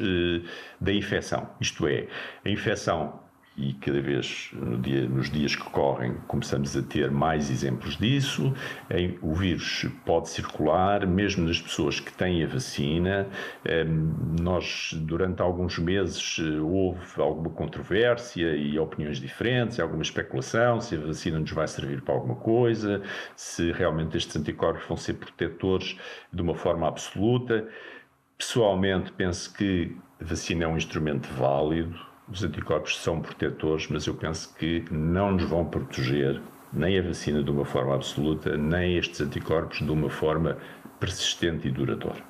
da 0.79 0.93
infecção. 0.93 1.49
Isto 1.59 1.87
é, 1.87 2.07
a 2.45 2.51
infecção 2.51 3.24
e 3.57 3.73
cada 3.75 4.01
vez 4.01 4.51
no 4.53 4.79
dia, 4.79 5.09
nos 5.09 5.31
dias 5.31 5.55
que 5.55 5.63
correm 5.71 6.15
começamos 6.27 6.77
a 6.77 6.83
ter 6.83 7.11
mais 7.11 7.51
exemplos 7.51 7.97
disso. 7.97 8.53
O 9.23 9.35
vírus 9.35 9.87
pode 10.05 10.29
circular, 10.29 11.07
mesmo 11.07 11.47
nas 11.47 11.61
pessoas 11.61 12.01
que 12.01 12.13
têm 12.13 12.43
a 12.43 12.47
vacina. 12.47 13.29
Nós, 14.41 14.91
durante 14.95 15.41
alguns 15.41 15.79
meses, 15.79 16.39
houve 16.39 17.01
alguma 17.19 17.51
controvérsia 17.51 18.57
e 18.57 18.79
opiniões 18.79 19.19
diferentes, 19.19 19.79
alguma 19.79 20.03
especulação 20.03 20.81
se 20.81 20.97
a 20.97 20.99
vacina 21.01 21.39
nos 21.39 21.53
vai 21.53 21.69
servir 21.69 22.03
para 22.03 22.15
alguma 22.15 22.37
coisa, 22.37 23.03
se 23.37 23.71
realmente 23.73 24.17
estes 24.17 24.37
anticorpos 24.37 24.85
vão 24.87 24.97
ser 24.97 25.15
protetores 25.15 25.97
de 26.33 26.43
uma 26.43 26.55
forma 26.55 26.89
absoluta. 26.89 27.69
Pessoalmente, 28.37 29.13
penso 29.13 29.55
que 29.55 29.97
a 30.21 30.25
vacina 30.25 30.65
é 30.65 30.67
um 30.67 30.77
instrumento 30.77 31.29
válido 31.29 32.14
os 32.29 32.43
anticorpos 32.43 32.99
são 32.99 33.21
protetores, 33.21 33.89
mas 33.89 34.07
eu 34.07 34.15
penso 34.15 34.55
que 34.55 34.85
não 34.91 35.33
nos 35.33 35.45
vão 35.45 35.65
proteger 35.65 36.41
nem 36.73 36.99
a 36.99 37.03
vacina 37.03 37.43
de 37.43 37.51
uma 37.51 37.65
forma 37.65 37.95
absoluta, 37.95 38.57
nem 38.57 38.97
estes 38.97 39.21
anticorpos 39.21 39.79
de 39.79 39.91
uma 39.91 40.11
forma 40.11 40.57
persistente 40.99 41.69
e 41.69 41.71
duradoura. 41.71 42.23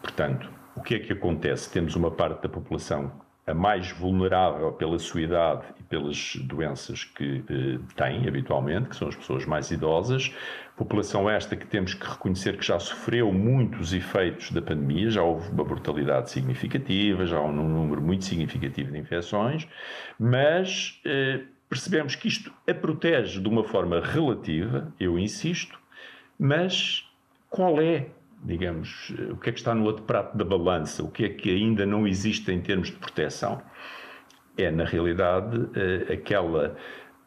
Portanto, 0.00 0.48
o 0.76 0.82
que 0.82 0.94
é 0.94 0.98
que 0.98 1.12
acontece? 1.12 1.70
Temos 1.70 1.96
uma 1.96 2.10
parte 2.10 2.42
da 2.42 2.48
população 2.48 3.12
a 3.46 3.52
mais 3.52 3.90
vulnerável 3.90 4.72
pela 4.72 4.98
sua 4.98 5.22
idade 5.22 5.64
e 5.80 5.82
pelas 5.82 6.36
doenças 6.36 7.04
que 7.04 7.42
eh, 7.48 7.78
têm 7.96 8.28
habitualmente, 8.28 8.90
que 8.90 8.96
são 8.96 9.08
as 9.08 9.16
pessoas 9.16 9.44
mais 9.44 9.70
idosas. 9.70 10.32
População 10.76 11.28
esta 11.28 11.54
que 11.54 11.66
temos 11.66 11.94
que 11.94 12.06
reconhecer 12.06 12.56
que 12.56 12.64
já 12.64 12.78
sofreu 12.78 13.32
muitos 13.32 13.92
efeitos 13.92 14.50
da 14.50 14.62
pandemia, 14.62 15.10
já 15.10 15.22
houve 15.22 15.50
uma 15.50 15.64
mortalidade 15.64 16.30
significativa, 16.30 17.26
já 17.26 17.36
há 17.36 17.42
um 17.42 17.52
número 17.52 18.00
muito 18.00 18.24
significativo 18.24 18.90
de 18.90 18.98
infecções, 18.98 19.68
mas 20.18 21.00
eh, 21.04 21.42
percebemos 21.68 22.16
que 22.16 22.26
isto 22.26 22.52
a 22.66 22.74
protege 22.74 23.40
de 23.40 23.48
uma 23.48 23.64
forma 23.64 24.00
relativa, 24.00 24.92
eu 24.98 25.18
insisto, 25.18 25.78
mas 26.38 27.06
qual 27.50 27.80
é 27.80 28.08
digamos, 28.42 29.10
o 29.30 29.36
que 29.36 29.50
é 29.50 29.52
que 29.52 29.58
está 29.58 29.74
no 29.74 29.84
outro 29.84 30.02
prato 30.02 30.36
da 30.36 30.44
balança, 30.44 31.02
o 31.02 31.10
que 31.10 31.24
é 31.24 31.28
que 31.28 31.50
ainda 31.50 31.86
não 31.86 32.06
existe 32.06 32.50
em 32.50 32.60
termos 32.60 32.88
de 32.88 32.96
proteção. 32.96 33.62
É, 34.56 34.70
na 34.70 34.84
realidade, 34.84 35.68
eh, 35.74 36.12
aquela. 36.12 36.76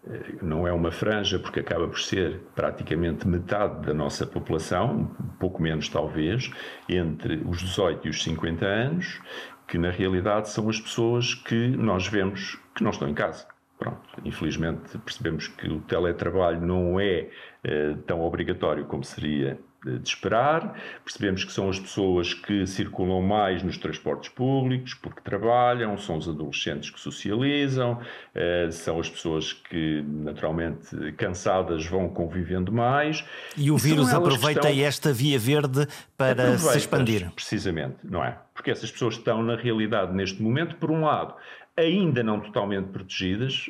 Eh, 0.07 0.35
não 0.41 0.67
é 0.67 0.73
uma 0.73 0.91
franja, 0.91 1.39
porque 1.39 1.59
acaba 1.59 1.87
por 1.87 1.99
ser 1.99 2.41
praticamente 2.53 3.27
metade 3.27 3.85
da 3.85 3.93
nossa 3.93 4.25
população, 4.25 5.11
pouco 5.39 5.61
menos 5.61 5.89
talvez, 5.89 6.51
entre 6.87 7.41
os 7.45 7.59
18 7.59 8.07
e 8.07 8.09
os 8.09 8.23
50 8.23 8.65
anos, 8.65 9.19
que 9.67 9.77
na 9.77 9.89
realidade 9.89 10.49
são 10.49 10.69
as 10.69 10.79
pessoas 10.79 11.33
que 11.33 11.69
nós 11.69 12.07
vemos 12.07 12.59
que 12.75 12.83
não 12.83 12.91
estão 12.91 13.09
em 13.09 13.13
casa. 13.13 13.47
Pronto, 13.77 13.99
infelizmente 14.23 14.97
percebemos 14.99 15.47
que 15.49 15.67
o 15.67 15.81
teletrabalho 15.81 16.61
não 16.61 16.99
é 16.99 17.29
eh, 17.63 17.95
tão 18.07 18.21
obrigatório 18.21 18.85
como 18.85 19.03
seria 19.03 19.59
de 19.85 20.07
esperar. 20.07 20.79
Percebemos 21.03 21.43
que 21.43 21.51
são 21.51 21.69
as 21.69 21.79
pessoas 21.79 22.33
que 22.33 22.65
circulam 22.65 23.21
mais 23.21 23.61
nos 23.61 23.77
transportes 23.77 24.29
públicos 24.29 24.93
porque 24.95 25.21
trabalham, 25.21 25.97
são 25.97 26.17
os 26.17 26.27
adolescentes 26.27 26.89
que 26.89 26.99
socializam, 26.99 27.99
eh, 28.33 28.69
são 28.71 28.99
as 28.99 29.09
pessoas 29.09 29.53
que, 29.53 30.03
naturalmente, 30.07 31.11
cansadas 31.13 31.85
vão 31.85 32.09
convivendo 32.09 32.71
mais. 32.71 33.23
E 33.55 33.69
o 33.69 33.77
vírus 33.77 34.13
aproveita 34.13 34.69
estão... 34.69 34.85
esta 34.85 35.13
via 35.13 35.37
verde 35.37 35.87
para 36.17 36.57
se 36.57 36.77
expandir. 36.77 37.31
Precisamente, 37.31 37.97
não 38.03 38.23
é? 38.23 38.37
Porque 38.53 38.71
essas 38.71 38.89
pessoas 38.89 39.15
estão, 39.15 39.43
na 39.43 39.55
realidade, 39.55 40.13
neste 40.13 40.41
momento, 40.41 40.77
por 40.77 40.89
um 40.89 41.01
lado, 41.01 41.35
ainda 41.77 42.23
não 42.23 42.39
totalmente 42.39 42.87
protegidas. 42.87 43.69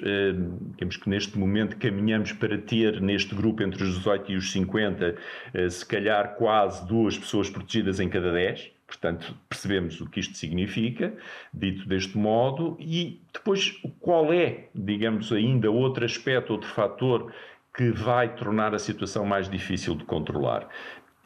Temos 0.78 0.98
que 0.98 1.10
neste 1.10 1.38
momento 1.38 1.78
caminhamos 1.78 2.32
para 2.34 2.58
ter 2.58 3.02
neste 3.02 3.34
grupo 3.34 3.64
entre 3.64 3.84
os 3.84 3.98
18 3.98 4.32
e 4.32 4.36
os 4.36 4.52
50, 4.52 5.16
eh, 5.54 5.70
se 5.70 5.86
calhar 5.86 6.36
quase 6.36 6.88
duas 6.88 7.18
pessoas 7.18 7.50
protegidas 7.50 8.00
em 8.00 8.08
cada 8.08 8.32
10. 8.32 8.72
Portanto, 8.86 9.36
percebemos 9.50 10.00
o 10.00 10.08
que 10.08 10.20
isto 10.20 10.38
significa, 10.38 11.12
dito 11.52 11.88
deste 11.88 12.16
modo, 12.16 12.78
e 12.80 13.20
depois 13.34 13.82
qual 14.00 14.32
é, 14.32 14.70
digamos, 14.76 15.34
ainda 15.34 15.72
outro 15.72 16.06
aspecto, 16.06 16.54
outro 16.54 16.70
fator 16.70 17.34
que 17.76 17.90
vai 17.90 18.36
tornar 18.36 18.76
a 18.76 18.80
situação 18.80 19.26
mais 19.26 19.50
difícil 19.50 19.96
de 19.96 20.06
controlar 20.06 20.70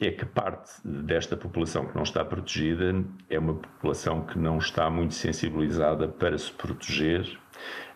é 0.00 0.10
que 0.10 0.24
parte 0.24 0.70
desta 0.82 1.36
população 1.36 1.86
que 1.86 1.94
não 1.94 2.02
está 2.02 2.24
protegida 2.24 3.04
é 3.28 3.38
uma 3.38 3.54
população 3.54 4.22
que 4.22 4.38
não 4.38 4.58
está 4.58 4.88
muito 4.88 5.14
sensibilizada 5.14 6.08
para 6.08 6.38
se 6.38 6.50
proteger, 6.50 7.38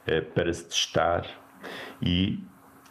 eh, 0.06 0.20
para 0.20 0.52
se 0.52 0.64
testar 0.64 1.26
e 2.02 2.44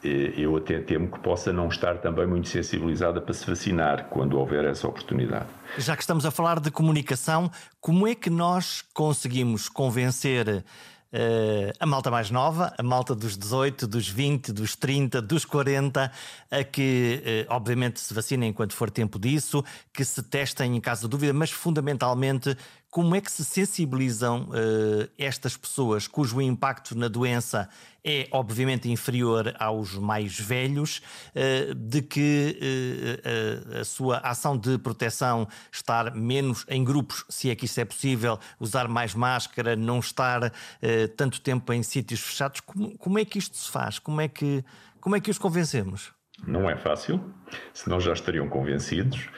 eh, 0.03 0.33
eu 0.35 0.57
até 0.57 0.79
temo 0.79 1.11
que 1.11 1.19
possa 1.19 1.53
não 1.53 1.67
estar 1.67 1.99
também 1.99 2.25
muito 2.25 2.49
sensibilizada 2.49 3.21
para 3.21 3.33
se 3.33 3.45
vacinar 3.45 4.09
quando 4.09 4.37
houver 4.39 4.65
essa 4.65 4.87
oportunidade. 4.87 5.45
Já 5.77 5.95
que 5.95 6.01
estamos 6.01 6.25
a 6.25 6.31
falar 6.31 6.59
de 6.59 6.71
comunicação, 6.71 7.51
como 7.79 8.07
é 8.07 8.15
que 8.15 8.31
nós 8.31 8.83
conseguimos 8.93 9.69
convencer 9.69 10.65
Uh, 11.13 11.71
a 11.79 11.85
malta 11.85 12.09
mais 12.09 12.31
nova, 12.31 12.73
a 12.75 12.81
malta 12.81 13.13
dos 13.13 13.37
18, 13.37 13.85
dos 13.85 14.07
20, 14.07 14.51
dos 14.51 14.75
30, 14.75 15.21
dos 15.21 15.45
40, 15.45 16.11
a 16.49 16.63
que, 16.63 17.45
uh, 17.47 17.53
obviamente, 17.53 17.99
se 17.99 18.11
vacinem 18.15 18.49
enquanto 18.49 18.73
for 18.73 18.89
tempo 18.89 19.19
disso, 19.19 19.63
que 19.93 20.03
se 20.03 20.23
testem 20.23 20.75
em 20.75 20.81
caso 20.81 21.03
de 21.03 21.09
dúvida, 21.09 21.31
mas 21.31 21.51
fundamentalmente 21.51 22.57
como 22.93 23.15
é 23.15 23.21
que 23.21 23.31
se 23.31 23.43
sensibilizam 23.43 24.43
uh, 24.49 25.09
estas 25.17 25.57
pessoas 25.57 26.07
cujo 26.07 26.39
impacto 26.39 26.95
na 26.95 27.07
doença 27.07 27.67
é 28.03 28.27
obviamente 28.29 28.87
inferior 28.87 29.51
aos 29.57 29.95
mais 29.95 30.39
velhos, 30.39 31.01
uh, 31.33 31.73
de 31.73 32.03
que 32.03 32.55
uh, 32.61 33.79
a 33.79 33.83
sua 33.83 34.17
ação 34.19 34.55
de 34.55 34.77
proteção 34.77 35.47
estar 35.71 36.13
menos 36.13 36.67
em 36.69 36.83
grupos, 36.83 37.25
se 37.29 37.49
é 37.49 37.55
que 37.55 37.65
isso 37.65 37.81
é 37.81 37.85
possível, 37.85 38.39
usar 38.59 38.87
mais 38.87 39.15
máscara, 39.15 39.75
não 39.75 39.97
estar 39.97 40.53
tanto 41.17 41.41
tempo 41.41 41.73
em 41.73 41.81
sítios 41.81 42.19
fechados, 42.19 42.59
como, 42.59 42.95
como 42.99 43.17
é 43.17 43.25
que 43.25 43.39
isto 43.39 43.57
se 43.57 43.71
faz? 43.71 43.97
Como 43.97 44.21
é 44.21 44.27
que, 44.27 44.63
como 45.01 45.15
é 45.15 45.19
que 45.19 45.31
os 45.31 45.39
convencemos? 45.39 46.11
Não 46.45 46.69
é 46.69 46.75
fácil, 46.75 47.33
senão 47.73 47.99
já 47.99 48.13
estariam 48.13 48.47
convencidos. 48.47 49.29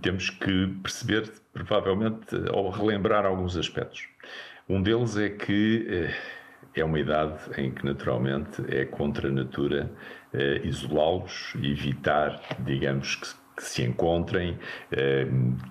temos 0.00 0.30
que 0.30 0.68
perceber, 0.82 1.30
provavelmente, 1.64 2.34
ou 2.52 2.70
relembrar 2.70 3.24
alguns 3.24 3.56
aspectos. 3.56 4.08
Um 4.68 4.82
deles 4.82 5.16
é 5.16 5.30
que 5.30 5.86
eh, 5.88 6.14
é 6.80 6.84
uma 6.84 6.98
idade 6.98 7.38
em 7.56 7.70
que, 7.70 7.84
naturalmente, 7.84 8.62
é 8.68 8.84
contra 8.84 9.28
a 9.28 9.30
natura 9.30 9.90
eh, 10.32 10.60
isolá-los, 10.64 11.54
evitar, 11.62 12.40
digamos, 12.60 13.16
que, 13.16 13.28
que 13.56 13.64
se 13.64 13.82
encontrem, 13.82 14.58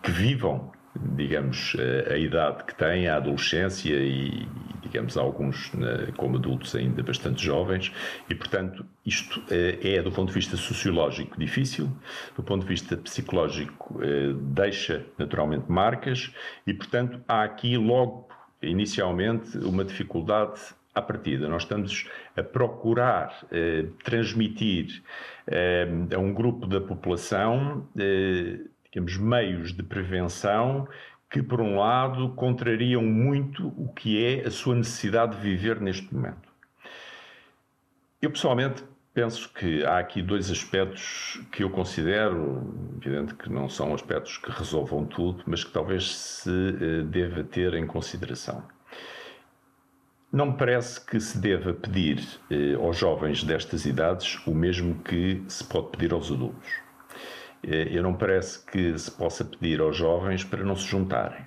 que 0.01 0.09
vivam 0.09 0.71
digamos, 1.15 1.75
a 2.09 2.17
idade 2.17 2.63
que 2.63 2.75
têm, 2.75 3.07
a 3.07 3.17
adolescência 3.17 3.95
e, 3.95 4.47
digamos, 4.81 5.17
alguns 5.17 5.71
como 6.15 6.37
adultos 6.37 6.75
ainda 6.75 7.03
bastante 7.03 7.43
jovens, 7.43 7.91
e, 8.29 8.35
portanto, 8.35 8.85
isto 9.05 9.41
eh, 9.51 9.95
é, 9.95 10.01
do 10.01 10.11
ponto 10.11 10.29
de 10.29 10.33
vista 10.33 10.55
sociológico, 10.55 11.37
difícil, 11.39 11.91
do 12.35 12.43
ponto 12.43 12.61
de 12.61 12.67
vista 12.67 12.95
psicológico, 12.95 13.99
eh, 14.01 14.33
deixa 14.35 15.05
naturalmente 15.17 15.69
marcas, 15.69 16.31
e, 16.65 16.73
portanto, 16.73 17.19
há 17.27 17.43
aqui 17.43 17.77
logo, 17.77 18.27
inicialmente, 18.61 19.57
uma 19.57 19.83
dificuldade 19.83 20.59
à 20.93 21.01
partida. 21.01 21.49
Nós 21.49 21.63
estamos 21.63 22.07
a 22.37 22.41
procurar 22.41 23.45
eh, 23.51 23.85
transmitir 24.03 25.03
eh, 25.45 25.87
a 26.15 26.17
um 26.17 26.33
grupo 26.33 26.65
da 26.65 26.79
população 26.79 27.85
eh, 27.97 28.59
temos 28.95 29.17
meios 29.17 29.73
de 29.73 29.83
prevenção 29.83 30.87
que, 31.29 31.43
por 31.43 31.59
um 31.59 31.77
lado, 31.77 32.29
contrariam 32.29 33.03
muito 33.03 33.67
o 33.77 33.91
que 33.91 34.23
é 34.23 34.47
a 34.47 34.49
sua 34.49 34.73
necessidade 34.73 35.35
de 35.35 35.41
viver 35.41 35.81
neste 35.81 36.15
momento. 36.15 36.47
Eu, 38.21 38.31
pessoalmente, 38.31 38.85
penso 39.13 39.51
que 39.53 39.83
há 39.83 39.99
aqui 39.99 40.21
dois 40.21 40.49
aspectos 40.49 41.41
que 41.51 41.61
eu 41.61 41.69
considero, 41.69 42.73
evidente 43.01 43.33
que 43.35 43.51
não 43.51 43.67
são 43.67 43.93
aspectos 43.93 44.37
que 44.37 44.49
resolvam 44.49 45.03
tudo, 45.03 45.43
mas 45.45 45.61
que 45.61 45.71
talvez 45.73 46.15
se 46.15 46.49
uh, 46.49 47.03
deva 47.03 47.43
ter 47.43 47.73
em 47.73 47.85
consideração. 47.85 48.63
Não 50.31 50.51
me 50.51 50.57
parece 50.57 51.05
que 51.05 51.19
se 51.19 51.37
deva 51.37 51.73
pedir 51.73 52.25
uh, 52.49 52.81
aos 52.81 52.95
jovens 52.95 53.43
destas 53.43 53.85
idades 53.85 54.39
o 54.47 54.55
mesmo 54.55 54.95
que 55.03 55.43
se 55.49 55.65
pode 55.65 55.89
pedir 55.89 56.13
aos 56.13 56.31
adultos. 56.31 56.84
Uh, 57.65 57.89
eu 57.91 58.03
não 58.03 58.13
parece 58.13 58.63
que 58.65 58.97
se 58.97 59.11
possa 59.11 59.43
pedir 59.43 59.81
aos 59.81 59.97
jovens 59.97 60.43
para 60.43 60.63
não 60.63 60.75
se 60.75 60.87
juntarem 60.87 61.45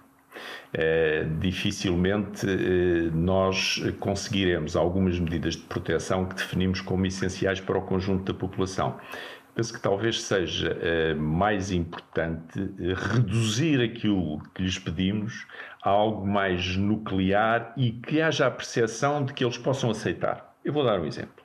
eh, 0.72 1.26
dificilmente 1.38 2.46
eh, 2.46 3.11
nós 3.12 3.83
conseguiremos 3.98 4.76
algumas 4.76 5.18
medidas 5.18 5.54
de 5.54 5.62
proteção 5.62 6.26
que 6.26 6.35
definimos 6.37 6.81
como 6.81 7.07
essenciais 7.07 7.61
para 7.61 7.78
o 7.78 7.83
conjunto 7.83 8.33
da 8.33 8.38
população. 8.38 8.98
Penso 9.54 9.72
que 9.72 9.81
talvez 9.81 10.22
seja 10.22 10.76
eh, 10.81 11.14
mais 11.14 11.72
importante 11.72 12.70
reduzir 13.12 13.81
aquilo 13.81 14.40
que 14.54 14.62
lhes 14.62 14.78
pedimos 14.78 15.46
a 15.83 15.90
algo 15.90 16.26
mais 16.26 16.76
nuclear 16.76 17.72
e 17.76 17.92
que 17.92 18.20
haja 18.20 18.46
a 18.46 18.50
percepção 18.50 19.24
de 19.24 19.33
que 19.33 19.44
eles 19.44 19.59
possam 19.59 19.90
aceitar. 19.90 20.54
Eu 20.64 20.72
vou 20.72 20.85
dar 20.85 21.00
um 21.00 21.07
exemplo. 21.07 21.38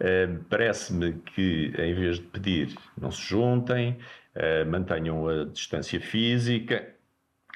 Uh, 0.00 0.44
Parece-me 0.48 1.14
que, 1.34 1.72
em 1.78 1.94
vez 1.94 2.16
de 2.16 2.22
pedir 2.22 2.74
não 3.00 3.10
se 3.10 3.22
juntem, 3.22 3.98
uh, 4.34 4.70
mantenham 4.70 5.28
a 5.28 5.44
distância 5.44 6.00
física, 6.00 6.96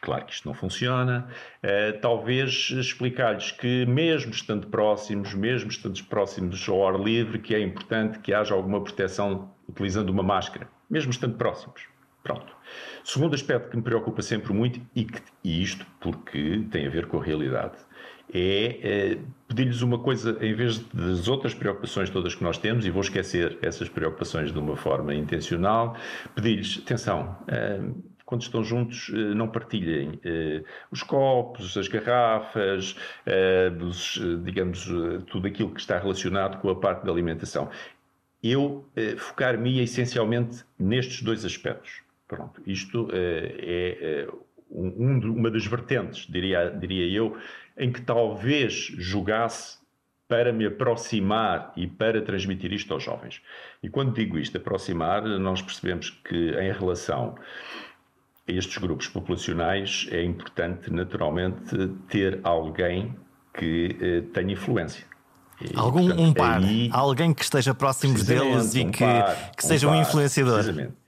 Claro 0.00 0.24
que 0.24 0.32
isto 0.32 0.48
não 0.48 0.54
funciona. 0.54 1.28
Uh, 1.62 2.00
talvez 2.00 2.70
explicar-lhes 2.70 3.52
que, 3.52 3.84
mesmo 3.84 4.32
estando 4.32 4.66
próximos, 4.68 5.34
mesmo 5.34 5.68
estando 5.70 6.02
próximos 6.04 6.66
ao 6.68 6.88
ar 6.88 6.98
livre, 6.98 7.38
que 7.38 7.54
é 7.54 7.60
importante 7.60 8.18
que 8.18 8.32
haja 8.32 8.54
alguma 8.54 8.82
proteção 8.82 9.54
utilizando 9.68 10.08
uma 10.08 10.22
máscara, 10.22 10.68
mesmo 10.88 11.10
estando 11.10 11.36
próximos. 11.36 11.82
Pronto. 12.22 12.54
Segundo 13.04 13.34
aspecto 13.34 13.70
que 13.70 13.76
me 13.76 13.82
preocupa 13.82 14.22
sempre 14.22 14.52
muito, 14.52 14.80
e, 14.94 15.04
que, 15.04 15.20
e 15.44 15.62
isto 15.62 15.86
porque 16.00 16.64
tem 16.70 16.86
a 16.86 16.90
ver 16.90 17.06
com 17.06 17.18
a 17.18 17.24
realidade, 17.24 17.76
é, 18.32 19.12
é 19.12 19.18
pedir-lhes 19.48 19.82
uma 19.82 19.98
coisa, 19.98 20.36
em 20.40 20.54
vez 20.54 20.78
das 20.78 21.28
outras 21.28 21.54
preocupações 21.54 22.10
todas 22.10 22.34
que 22.34 22.42
nós 22.42 22.58
temos, 22.58 22.86
e 22.86 22.90
vou 22.90 23.02
esquecer 23.02 23.58
essas 23.62 23.88
preocupações 23.88 24.52
de 24.52 24.58
uma 24.58 24.76
forma 24.76 25.14
intencional, 25.14 25.96
pedir-lhes, 26.34 26.80
atenção, 26.84 27.36
uh, 27.42 28.10
quando 28.30 28.42
estão 28.42 28.62
juntos, 28.62 29.10
eh, 29.12 29.34
não 29.34 29.48
partilhem 29.48 30.20
eh, 30.24 30.62
os 30.88 31.02
copos, 31.02 31.76
as 31.76 31.88
garrafas, 31.88 32.94
eh, 33.26 33.72
digamos, 34.44 34.88
tudo 35.26 35.48
aquilo 35.48 35.70
que 35.74 35.80
está 35.80 35.98
relacionado 35.98 36.60
com 36.60 36.70
a 36.70 36.76
parte 36.76 37.04
da 37.04 37.10
alimentação. 37.10 37.68
Eu 38.40 38.88
focar-me 39.18 39.80
essencialmente 39.80 40.64
nestes 40.78 41.22
dois 41.22 41.44
aspectos. 41.44 42.02
Pronto, 42.28 42.62
isto 42.64 43.08
é 43.12 44.26
uma 44.70 45.50
das 45.50 45.66
vertentes, 45.66 46.26
diria, 46.26 46.70
diria 46.70 47.06
eu, 47.12 47.36
em 47.80 47.90
que 47.90 48.02
talvez 48.02 48.74
jogasse 48.98 49.78
para 50.28 50.52
me 50.52 50.66
aproximar 50.66 51.72
e 51.74 51.88
para 51.88 52.22
transmitir 52.22 52.72
isto 52.72 52.94
aos 52.94 53.02
jovens. 53.02 53.42
E 53.82 53.88
quando 53.88 54.14
digo 54.14 54.38
isto, 54.38 54.56
aproximar, 54.56 55.24
nós 55.24 55.60
percebemos 55.60 56.10
que 56.10 56.50
em 56.50 56.70
relação 56.70 57.34
estes 58.46 58.78
grupos 58.78 59.08
populacionais 59.08 60.06
é 60.10 60.22
importante, 60.22 60.92
naturalmente, 60.92 61.88
ter 62.08 62.38
alguém 62.42 63.16
que 63.54 63.96
eh, 64.00 64.20
tenha 64.32 64.52
influência. 64.52 65.04
E, 65.60 65.76
Algum 65.76 66.06
portanto, 66.06 66.22
um 66.22 66.32
par, 66.32 66.62
aí, 66.62 66.88
alguém 66.92 67.34
que 67.34 67.42
esteja 67.42 67.74
próximo 67.74 68.14
deles 68.22 68.74
e 68.74 68.84
um 68.84 68.90
que, 68.90 69.04
par, 69.04 69.52
que 69.52 69.64
seja 69.64 69.88
um, 69.88 69.92
um 69.92 70.00
influenciador. 70.00 70.54
Precisamente. 70.54 70.99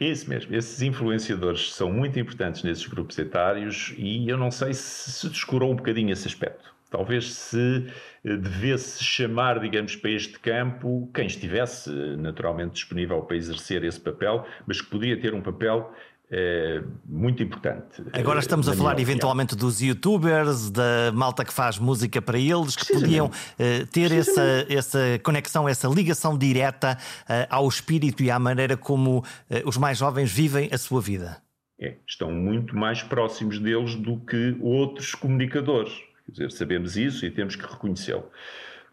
Isso 0.00 0.30
mesmo, 0.30 0.56
esses 0.56 0.80
influenciadores 0.80 1.74
são 1.74 1.92
muito 1.92 2.18
importantes 2.18 2.62
nesses 2.62 2.86
grupos 2.86 3.18
etários 3.18 3.92
e 3.98 4.26
eu 4.26 4.38
não 4.38 4.50
sei 4.50 4.72
se 4.72 5.10
se 5.10 5.28
descurou 5.28 5.70
um 5.70 5.76
bocadinho 5.76 6.10
esse 6.10 6.26
aspecto. 6.26 6.74
Talvez 6.88 7.32
se 7.34 7.86
eh, 8.24 8.36
devesse 8.36 9.04
chamar, 9.04 9.60
digamos, 9.60 9.94
para 9.94 10.10
este 10.10 10.38
campo 10.38 11.08
quem 11.14 11.26
estivesse 11.26 11.90
naturalmente 12.16 12.72
disponível 12.72 13.20
para 13.20 13.36
exercer 13.36 13.84
esse 13.84 14.00
papel, 14.00 14.46
mas 14.66 14.80
que 14.80 14.88
podia 14.88 15.20
ter 15.20 15.34
um 15.34 15.42
papel 15.42 15.92
é 16.32 16.80
muito 17.04 17.42
importante. 17.42 18.04
Agora 18.12 18.38
estamos 18.38 18.68
a 18.68 18.72
falar 18.72 19.00
eventualmente 19.00 19.56
dos 19.56 19.80
youtubers, 19.80 20.70
da 20.70 21.10
malta 21.12 21.44
que 21.44 21.52
faz 21.52 21.76
música 21.76 22.22
para 22.22 22.38
eles, 22.38 22.76
que 22.76 22.92
podiam 22.92 23.26
uh, 23.26 23.86
ter 23.90 24.12
essa, 24.12 24.66
essa 24.68 24.98
conexão, 25.24 25.68
essa 25.68 25.88
ligação 25.88 26.38
direta 26.38 26.96
uh, 27.22 27.46
ao 27.50 27.68
espírito 27.68 28.22
e 28.22 28.30
à 28.30 28.38
maneira 28.38 28.76
como 28.76 29.18
uh, 29.18 29.24
os 29.64 29.76
mais 29.76 29.98
jovens 29.98 30.30
vivem 30.30 30.68
a 30.72 30.78
sua 30.78 31.00
vida. 31.00 31.42
É, 31.80 31.96
estão 32.06 32.30
muito 32.30 32.76
mais 32.76 33.02
próximos 33.02 33.58
deles 33.58 33.96
do 33.96 34.18
que 34.18 34.56
outros 34.60 35.14
comunicadores. 35.16 35.92
Quer 36.26 36.32
dizer, 36.32 36.52
sabemos 36.52 36.96
isso 36.96 37.26
e 37.26 37.30
temos 37.30 37.56
que 37.56 37.66
reconhecê-lo. 37.66 38.24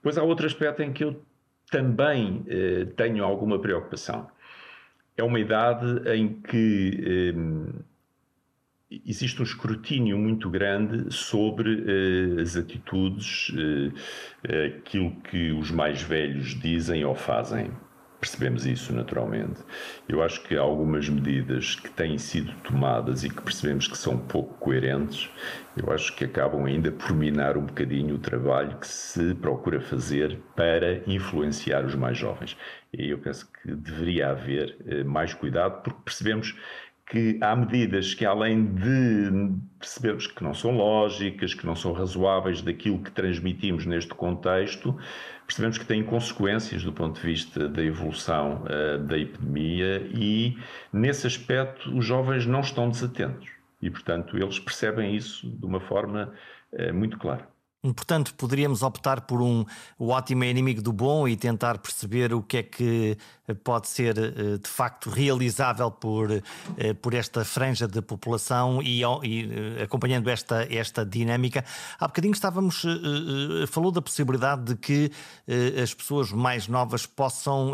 Pois 0.01 0.17
há 0.17 0.23
outro 0.23 0.47
aspecto 0.47 0.81
em 0.81 0.91
que 0.91 1.03
eu 1.03 1.21
também 1.69 2.45
tenho 2.95 3.25
alguma 3.25 3.59
preocupação 3.59 4.25
é 5.17 5.23
uma 5.23 5.39
idade 5.39 6.07
em 6.15 6.41
que 6.41 7.33
eh, 8.91 8.97
existe 9.05 9.41
um 9.41 9.43
escrutínio 9.43 10.17
muito 10.17 10.49
grande 10.49 11.11
sobre 11.11 11.83
eh, 11.87 12.41
as 12.41 12.55
atitudes, 12.55 13.51
eh, 14.47 14.67
aquilo 14.67 15.11
que 15.21 15.51
os 15.51 15.71
mais 15.71 16.01
velhos 16.03 16.57
dizem 16.59 17.03
ou 17.03 17.15
fazem. 17.15 17.71
Percebemos 18.19 18.65
isso 18.65 18.93
naturalmente. 18.93 19.61
Eu 20.09 20.23
acho 20.23 20.41
que 20.41 20.57
algumas 20.57 21.07
medidas 21.07 21.75
que 21.75 21.89
têm 21.89 22.17
sido 22.17 22.51
tomadas 22.63 23.23
e 23.23 23.29
que 23.29 23.41
percebemos 23.41 23.87
que 23.87 23.97
são 23.97 24.17
pouco 24.17 24.55
coerentes, 24.55 25.29
eu 25.75 25.91
acho 25.91 26.15
que 26.15 26.25
acabam 26.25 26.65
ainda 26.65 26.91
por 26.91 27.13
minar 27.13 27.57
um 27.57 27.65
bocadinho 27.65 28.15
o 28.15 28.19
trabalho 28.19 28.77
que 28.79 28.87
se 28.87 29.35
procura 29.35 29.79
fazer 29.79 30.39
para 30.55 31.03
influenciar 31.05 31.85
os 31.85 31.93
mais 31.93 32.17
jovens. 32.17 32.57
E 32.91 33.11
eu 33.11 33.19
penso 33.19 33.47
que 33.51 33.75
deveria 33.75 34.29
haver 34.29 34.75
eh, 34.87 35.03
mais 35.03 35.33
cuidado, 35.35 35.83
porque 35.83 36.01
percebemos 36.03 36.55
que 37.09 37.37
há 37.41 37.55
medidas 37.55 38.13
que, 38.13 38.25
além 38.25 38.65
de 38.65 39.55
percebermos 39.79 40.27
que 40.27 40.43
não 40.43 40.53
são 40.53 40.71
lógicas, 40.71 41.53
que 41.53 41.65
não 41.65 41.75
são 41.75 41.93
razoáveis 41.93 42.61
daquilo 42.61 43.01
que 43.01 43.11
transmitimos 43.11 43.85
neste 43.85 44.13
contexto, 44.13 44.97
percebemos 45.45 45.77
que 45.77 45.85
têm 45.85 46.03
consequências 46.03 46.83
do 46.83 46.91
ponto 46.91 47.19
de 47.19 47.25
vista 47.25 47.69
da 47.69 47.81
evolução 47.81 48.63
uh, 48.65 48.97
da 48.99 49.17
epidemia 49.17 50.05
e, 50.13 50.57
nesse 50.91 51.25
aspecto, 51.25 51.97
os 51.97 52.05
jovens 52.05 52.45
não 52.45 52.59
estão 52.59 52.89
desatentos. 52.89 53.49
E, 53.81 53.89
portanto, 53.89 54.37
eles 54.37 54.59
percebem 54.59 55.15
isso 55.15 55.49
de 55.49 55.65
uma 55.65 55.79
forma 55.79 56.33
uh, 56.73 56.93
muito 56.93 57.17
clara. 57.17 57.47
Portanto, 57.81 58.33
poderíamos 58.33 58.81
optar 58.81 59.21
por 59.21 59.39
um 59.39 59.63
o 59.99 60.09
ótimo 60.09 60.43
é 60.43 60.49
inimigo 60.49 60.81
do 60.81 60.91
bom 60.91 61.27
e 61.27 61.37
tentar 61.37 61.77
perceber 61.77 62.33
o 62.33 62.41
que 62.41 62.57
é 62.57 62.63
que 62.63 63.17
eh, 63.47 63.53
pode 63.53 63.87
ser 63.87 64.17
eh, 64.17 64.57
de 64.57 64.67
facto 64.67 65.11
realizável 65.11 65.91
por, 65.91 66.31
eh, 66.31 66.93
por 66.93 67.13
esta 67.13 67.45
franja 67.45 67.87
de 67.87 68.01
população 68.01 68.81
e, 68.81 69.01
e 69.01 69.81
acompanhando 69.81 70.27
esta, 70.27 70.67
esta 70.73 71.05
dinâmica. 71.05 71.63
Há 71.99 72.07
bocadinho 72.07 72.33
estávamos, 72.33 72.83
falou 73.69 73.91
da 73.91 74.01
possibilidade 74.01 74.63
de 74.63 74.75
que 74.75 75.11
as 75.81 75.93
pessoas 75.93 76.31
mais 76.31 76.67
novas 76.67 77.05
possam, 77.05 77.73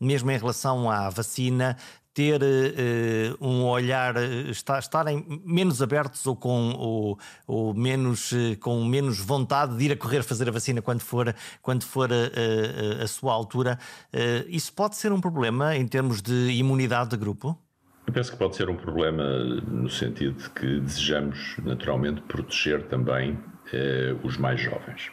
mesmo 0.00 0.30
em 0.30 0.38
relação 0.38 0.90
à 0.90 1.08
vacina, 1.10 1.76
ter 2.18 2.42
uh, 2.42 3.46
um 3.46 3.64
olhar, 3.64 4.16
eh, 4.16 4.50
estar, 4.50 4.80
estarem 4.80 5.24
menos 5.44 5.80
abertos 5.80 6.26
ou 6.26 6.34
com, 6.34 6.72
ou, 6.76 7.18
ou 7.46 7.72
menos, 7.72 8.32
uh, 8.32 8.58
com 8.58 8.84
menos 8.84 9.20
vontade 9.20 9.76
de 9.76 9.84
ir 9.84 9.92
a 9.92 9.96
correr 9.96 10.24
fazer 10.24 10.48
a 10.48 10.50
vacina 10.50 10.82
quando 10.82 11.00
for, 11.00 11.32
quando 11.62 11.84
for 11.84 12.10
a, 12.12 13.00
a, 13.00 13.04
a 13.04 13.06
sua 13.06 13.32
altura. 13.32 13.78
Uh, 14.12 14.44
isso 14.48 14.72
pode 14.72 14.96
ser 14.96 15.12
um 15.12 15.20
problema 15.20 15.76
em 15.76 15.86
termos 15.86 16.20
de 16.20 16.50
imunidade 16.50 17.10
de 17.10 17.16
grupo? 17.16 17.56
Eu 18.04 18.12
penso 18.12 18.32
que 18.32 18.36
pode 18.36 18.56
ser 18.56 18.68
um 18.68 18.76
problema 18.76 19.22
no 19.68 19.88
sentido 19.88 20.42
de 20.42 20.50
que 20.50 20.80
desejamos 20.80 21.54
naturalmente 21.62 22.20
proteger 22.22 22.88
também 22.88 23.38
os 24.24 24.38
mais 24.38 24.58
jovens. 24.58 25.10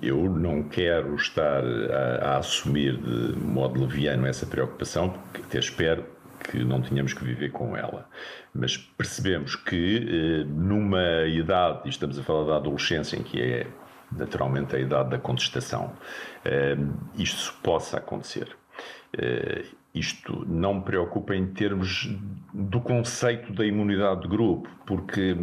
Eu 0.00 0.30
não 0.30 0.62
quero 0.62 1.16
estar 1.16 1.64
a, 1.64 2.34
a, 2.34 2.38
assumir 2.38 2.96
de 2.96 3.36
modo 3.36 3.80
leviano 3.80 4.26
essa 4.26 4.46
preocupação, 4.46 5.10
porque 5.10 5.42
até 5.42 5.58
espero 5.58 6.06
que 6.50 6.64
não 6.64 6.82
tínhamos 6.82 7.14
que 7.14 7.24
viver 7.24 7.50
com 7.50 7.76
ela. 7.76 8.08
Mas 8.52 8.76
percebemos 8.76 9.54
que 9.54 10.42
eh, 10.42 10.44
numa 10.44 11.26
idade, 11.26 11.82
e 11.84 11.88
estamos 11.88 12.18
a 12.18 12.22
falar 12.22 12.44
da 12.46 12.56
adolescência, 12.56 13.16
em 13.16 13.22
que 13.22 13.40
é 13.40 13.66
naturalmente 14.10 14.74
a 14.74 14.78
idade 14.80 15.10
da 15.10 15.18
contestação, 15.18 15.92
eh, 16.44 16.76
isto 17.16 17.54
possa 17.62 17.98
acontecer. 17.98 18.48
Eh, 19.16 19.64
isto 19.94 20.44
não 20.48 20.74
me 20.74 20.82
preocupa 20.82 21.34
em 21.34 21.46
termos 21.46 22.08
do 22.52 22.80
conceito 22.80 23.52
da 23.52 23.64
imunidade 23.64 24.22
de 24.22 24.28
grupo, 24.28 24.68
porque 24.86 25.36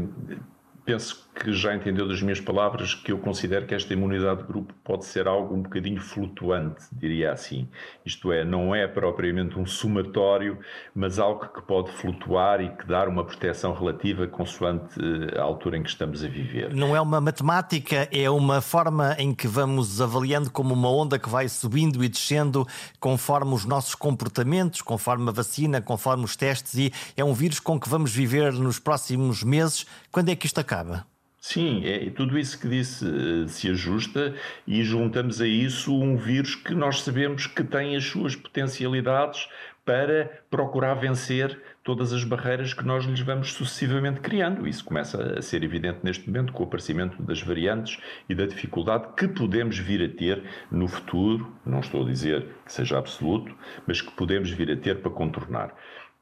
penso 0.85 1.26
que 1.37 1.53
já 1.53 1.75
entendeu 1.75 2.07
das 2.07 2.21
minhas 2.21 2.41
palavras 2.41 2.95
que 2.95 3.11
eu 3.11 3.19
considero 3.19 3.65
que 3.65 3.75
esta 3.75 3.93
imunidade 3.93 4.41
de 4.41 4.47
grupo 4.47 4.73
pode 4.83 5.05
ser 5.05 5.27
algo 5.27 5.55
um 5.55 5.61
bocadinho 5.61 6.01
flutuante, 6.01 6.83
diria 6.91 7.31
assim. 7.31 7.67
Isto 8.05 8.31
é, 8.31 8.43
não 8.43 8.73
é 8.73 8.87
propriamente 8.87 9.57
um 9.59 9.65
somatório, 9.65 10.57
mas 10.95 11.19
algo 11.19 11.47
que 11.47 11.61
pode 11.61 11.91
flutuar 11.91 12.61
e 12.61 12.69
que 12.69 12.85
dar 12.85 13.07
uma 13.07 13.23
proteção 13.23 13.73
relativa 13.73 14.27
consoante 14.27 14.99
eh, 14.99 15.39
a 15.39 15.43
altura 15.43 15.77
em 15.77 15.83
que 15.83 15.89
estamos 15.89 16.23
a 16.23 16.27
viver. 16.27 16.73
Não 16.73 16.95
é 16.95 17.01
uma 17.01 17.21
matemática, 17.21 18.07
é 18.11 18.29
uma 18.29 18.61
forma 18.61 19.15
em 19.19 19.33
que 19.33 19.47
vamos 19.47 20.01
avaliando 20.01 20.49
como 20.49 20.73
uma 20.73 20.89
onda 20.89 21.19
que 21.19 21.29
vai 21.29 21.47
subindo 21.47 22.03
e 22.03 22.09
descendo 22.09 22.67
conforme 22.99 23.53
os 23.53 23.65
nossos 23.65 23.93
comportamentos, 23.95 24.81
conforme 24.81 25.29
a 25.29 25.31
vacina, 25.31 25.81
conforme 25.81 26.23
os 26.23 26.35
testes, 26.35 26.73
e 26.75 26.91
é 27.15 27.23
um 27.23 27.33
vírus 27.33 27.59
com 27.59 27.79
que 27.79 27.87
vamos 27.87 28.13
viver 28.13 28.53
nos 28.53 28.79
próximos 28.79 29.43
meses. 29.43 29.85
Quando 30.11 30.29
é 30.29 30.35
que 30.35 30.45
isto 30.45 30.59
acaba? 30.59 31.05
Sim, 31.49 31.81
é, 31.85 32.09
tudo 32.09 32.37
isso 32.37 32.59
que 32.59 32.67
disse 32.67 33.05
eh, 33.05 33.47
se 33.47 33.69
ajusta 33.69 34.35
e 34.67 34.83
juntamos 34.83 35.39
a 35.39 35.47
isso 35.47 35.97
um 35.97 36.17
vírus 36.17 36.55
que 36.55 36.75
nós 36.75 37.01
sabemos 37.03 37.47
que 37.47 37.63
tem 37.63 37.95
as 37.95 38.03
suas 38.03 38.35
potencialidades 38.35 39.47
para 39.85 40.43
procurar 40.49 40.95
vencer 40.95 41.57
todas 41.85 42.11
as 42.11 42.25
barreiras 42.25 42.73
que 42.73 42.85
nós 42.85 43.05
lhes 43.05 43.21
vamos 43.21 43.53
sucessivamente 43.53 44.19
criando. 44.19 44.67
Isso 44.67 44.83
começa 44.83 45.39
a 45.39 45.41
ser 45.41 45.63
evidente 45.63 45.99
neste 46.03 46.27
momento 46.29 46.51
com 46.51 46.63
o 46.63 46.65
aparecimento 46.67 47.23
das 47.23 47.41
variantes 47.41 47.97
e 48.27 48.35
da 48.35 48.45
dificuldade 48.45 49.07
que 49.15 49.29
podemos 49.29 49.79
vir 49.79 50.03
a 50.03 50.09
ter 50.09 50.43
no 50.69 50.89
futuro, 50.89 51.55
não 51.65 51.79
estou 51.79 52.03
a 52.03 52.05
dizer 52.05 52.45
que 52.65 52.73
seja 52.73 52.97
absoluto, 52.97 53.55
mas 53.87 54.01
que 54.01 54.11
podemos 54.11 54.51
vir 54.51 54.69
a 54.69 54.75
ter 54.75 54.99
para 54.99 55.11
contornar. 55.11 55.73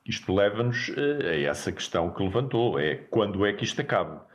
Isto 0.06 0.36
leva-nos 0.36 0.92
eh, 0.96 1.30
a 1.32 1.50
essa 1.50 1.72
questão 1.72 2.12
que 2.12 2.22
levantou, 2.22 2.80
é 2.80 2.94
quando 2.94 3.44
é 3.44 3.52
que 3.54 3.64
isto 3.64 3.82
acaba? 3.82 4.28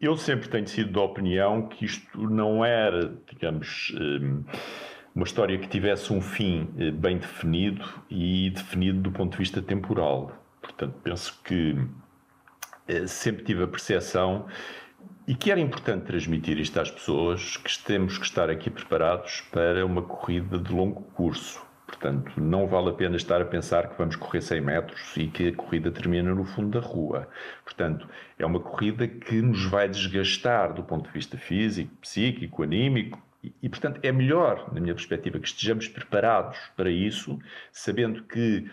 Eu 0.00 0.16
sempre 0.16 0.48
tenho 0.48 0.68
sido 0.68 0.92
da 0.92 1.00
opinião 1.00 1.68
que 1.68 1.84
isto 1.84 2.28
não 2.28 2.64
era, 2.64 3.16
digamos, 3.30 3.94
uma 5.16 5.24
história 5.24 5.58
que 5.58 5.66
tivesse 5.66 6.12
um 6.12 6.20
fim 6.20 6.68
eh, 6.76 6.90
bem 6.90 7.16
definido 7.16 7.82
e 8.10 8.50
definido 8.50 9.00
do 9.00 9.10
ponto 9.10 9.32
de 9.32 9.38
vista 9.38 9.62
temporal. 9.62 10.30
Portanto, 10.60 10.94
penso 11.02 11.40
que 11.42 11.74
eh, 12.86 13.06
sempre 13.06 13.42
tive 13.42 13.64
a 13.64 13.66
percepção 13.66 14.46
e 15.26 15.34
que 15.34 15.50
era 15.50 15.58
importante 15.58 16.04
transmitir 16.04 16.58
isto 16.58 16.78
às 16.78 16.90
pessoas 16.90 17.56
que 17.56 17.78
temos 17.82 18.18
que 18.18 18.26
estar 18.26 18.50
aqui 18.50 18.68
preparados 18.68 19.40
para 19.50 19.86
uma 19.86 20.02
corrida 20.02 20.58
de 20.58 20.70
longo 20.70 21.00
curso. 21.14 21.64
Portanto, 21.86 22.32
não 22.40 22.66
vale 22.66 22.90
a 22.90 22.92
pena 22.92 23.16
estar 23.16 23.40
a 23.40 23.44
pensar 23.44 23.88
que 23.88 23.96
vamos 23.96 24.16
correr 24.16 24.42
100 24.42 24.60
metros 24.60 25.16
e 25.16 25.28
que 25.28 25.48
a 25.48 25.54
corrida 25.54 25.90
termina 25.92 26.34
no 26.34 26.44
fundo 26.44 26.80
da 26.80 26.84
rua. 26.84 27.28
Portanto, 27.64 28.08
é 28.36 28.44
uma 28.44 28.58
corrida 28.58 29.06
que 29.06 29.40
nos 29.40 29.64
vai 29.66 29.88
desgastar 29.88 30.74
do 30.74 30.82
ponto 30.82 31.06
de 31.06 31.12
vista 31.12 31.38
físico, 31.38 31.94
psíquico, 32.00 32.64
anímico. 32.64 33.22
E, 33.42 33.52
e, 33.62 33.68
portanto, 33.68 34.00
é 34.02 34.10
melhor, 34.10 34.72
na 34.74 34.80
minha 34.80 34.94
perspectiva, 34.94 35.38
que 35.38 35.46
estejamos 35.46 35.86
preparados 35.86 36.58
para 36.76 36.90
isso, 36.90 37.38
sabendo 37.70 38.24
que 38.24 38.68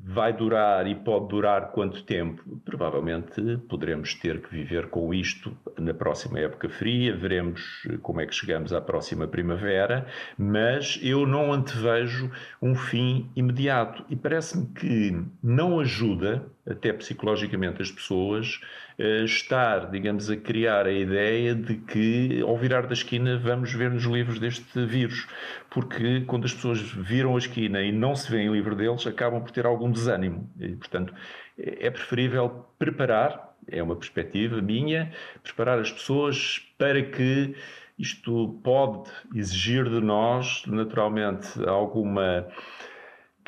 Vai 0.00 0.32
durar 0.32 0.86
e 0.86 0.94
pode 0.94 1.28
durar 1.28 1.72
quanto 1.72 2.04
tempo? 2.04 2.60
Provavelmente 2.64 3.58
poderemos 3.68 4.14
ter 4.14 4.40
que 4.40 4.50
viver 4.50 4.88
com 4.88 5.12
isto 5.12 5.56
na 5.76 5.92
próxima 5.92 6.38
época 6.38 6.68
fria, 6.68 7.16
veremos 7.16 7.82
como 8.00 8.20
é 8.20 8.26
que 8.26 8.34
chegamos 8.34 8.72
à 8.72 8.80
próxima 8.80 9.26
primavera, 9.26 10.06
mas 10.38 11.00
eu 11.02 11.26
não 11.26 11.52
antevejo 11.52 12.30
um 12.62 12.76
fim 12.76 13.28
imediato 13.34 14.04
e 14.08 14.14
parece-me 14.14 14.66
que 14.68 15.20
não 15.42 15.80
ajuda 15.80 16.46
até 16.68 16.92
psicologicamente 16.92 17.80
as 17.80 17.90
pessoas, 17.90 18.60
eh, 18.98 19.24
estar, 19.24 19.90
digamos, 19.90 20.28
a 20.30 20.36
criar 20.36 20.86
a 20.86 20.92
ideia 20.92 21.54
de 21.54 21.76
que 21.76 22.40
ao 22.42 22.56
virar 22.56 22.86
da 22.86 22.92
esquina 22.92 23.38
vamos 23.38 23.72
ver 23.72 23.90
nos 23.90 24.04
livros 24.04 24.38
deste 24.38 24.84
vírus. 24.84 25.26
Porque 25.70 26.22
quando 26.26 26.44
as 26.44 26.52
pessoas 26.52 26.80
viram 26.80 27.34
a 27.34 27.38
esquina 27.38 27.80
e 27.82 27.92
não 27.92 28.14
se 28.14 28.30
veem 28.30 28.52
livre 28.52 28.74
deles, 28.74 29.06
acabam 29.06 29.40
por 29.40 29.50
ter 29.50 29.66
algum 29.66 29.90
desânimo. 29.90 30.48
E, 30.58 30.76
portanto, 30.76 31.14
é 31.56 31.90
preferível 31.90 32.66
preparar, 32.78 33.54
é 33.66 33.82
uma 33.82 33.96
perspectiva 33.96 34.60
minha, 34.60 35.10
preparar 35.42 35.78
as 35.78 35.90
pessoas 35.90 36.60
para 36.76 37.02
que 37.02 37.54
isto 37.98 38.60
pode 38.62 39.10
exigir 39.34 39.84
de 39.84 40.00
nós, 40.00 40.62
naturalmente, 40.66 41.48
alguma 41.66 42.46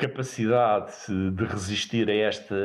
capacidade 0.01 0.91
de 1.07 1.45
resistir 1.45 2.09
a 2.09 2.15
esta 2.15 2.55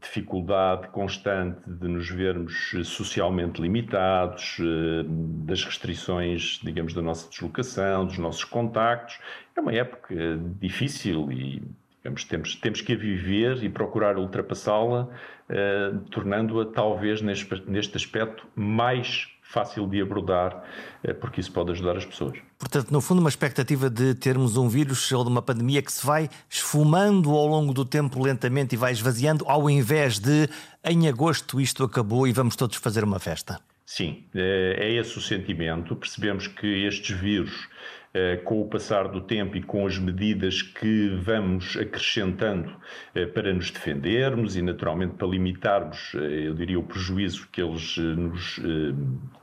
dificuldade 0.00 0.86
constante 0.88 1.60
de 1.68 1.88
nos 1.88 2.08
vermos 2.08 2.76
socialmente 2.84 3.60
limitados, 3.60 4.58
eh, 4.60 5.04
das 5.44 5.64
restrições, 5.64 6.60
digamos, 6.62 6.94
da 6.94 7.02
nossa 7.02 7.28
deslocação, 7.28 8.06
dos 8.06 8.18
nossos 8.18 8.44
contactos. 8.44 9.18
É 9.56 9.60
uma 9.60 9.72
época 9.72 10.14
difícil 10.60 11.32
e 11.32 11.62
digamos, 11.96 12.24
temos, 12.24 12.54
temos 12.54 12.80
que 12.80 12.92
a 12.92 12.96
viver 12.96 13.64
e 13.64 13.68
procurar 13.68 14.16
ultrapassá-la, 14.16 15.08
eh, 15.48 15.92
tornando-a 16.12 16.66
talvez 16.66 17.20
neste, 17.20 17.62
neste 17.68 17.96
aspecto 17.96 18.46
mais 18.54 19.28
fácil 19.48 19.86
de 19.86 20.00
abordar, 20.00 20.62
eh, 21.02 21.12
porque 21.12 21.40
isso 21.40 21.52
pode 21.52 21.70
ajudar 21.72 21.96
as 21.96 22.04
pessoas. 22.04 22.38
Portanto, 22.58 22.90
no 22.90 23.00
fundo, 23.00 23.20
uma 23.20 23.28
expectativa 23.28 23.88
de 23.88 24.14
termos 24.14 24.56
um 24.56 24.68
vírus 24.68 25.10
ou 25.12 25.24
de 25.24 25.30
uma 25.30 25.42
pandemia 25.42 25.82
que 25.82 25.92
se 25.92 26.04
vai 26.04 26.28
esfumando 26.48 27.30
ao 27.30 27.46
longo 27.46 27.72
do 27.72 27.84
tempo 27.84 28.22
lentamente 28.22 28.74
e 28.74 28.78
vai 28.78 28.92
esvaziando, 28.92 29.44
ao 29.46 29.70
invés 29.70 30.18
de 30.18 30.48
em 30.84 31.08
agosto 31.08 31.60
isto 31.60 31.84
acabou 31.84 32.26
e 32.26 32.32
vamos 32.32 32.56
todos 32.56 32.76
fazer 32.76 33.04
uma 33.04 33.18
festa. 33.18 33.60
Sim, 33.84 34.24
é, 34.34 34.76
é 34.80 34.92
esse 34.94 35.16
o 35.16 35.20
sentimento. 35.20 35.94
Percebemos 35.94 36.48
que 36.48 36.66
estes 36.84 37.16
vírus 37.16 37.52
eh, 37.52 37.95
com 38.44 38.60
o 38.60 38.66
passar 38.66 39.08
do 39.08 39.20
tempo 39.20 39.56
e 39.56 39.62
com 39.62 39.86
as 39.86 39.98
medidas 39.98 40.62
que 40.62 41.08
vamos 41.22 41.76
acrescentando 41.76 42.74
eh, 43.14 43.26
para 43.26 43.52
nos 43.52 43.70
defendermos 43.70 44.56
e, 44.56 44.62
naturalmente, 44.62 45.14
para 45.14 45.26
limitarmos, 45.26 46.12
eh, 46.14 46.48
eu 46.48 46.54
diria, 46.54 46.78
o 46.78 46.82
prejuízo 46.82 47.48
que 47.50 47.60
eles 47.60 47.96
nos 47.96 48.60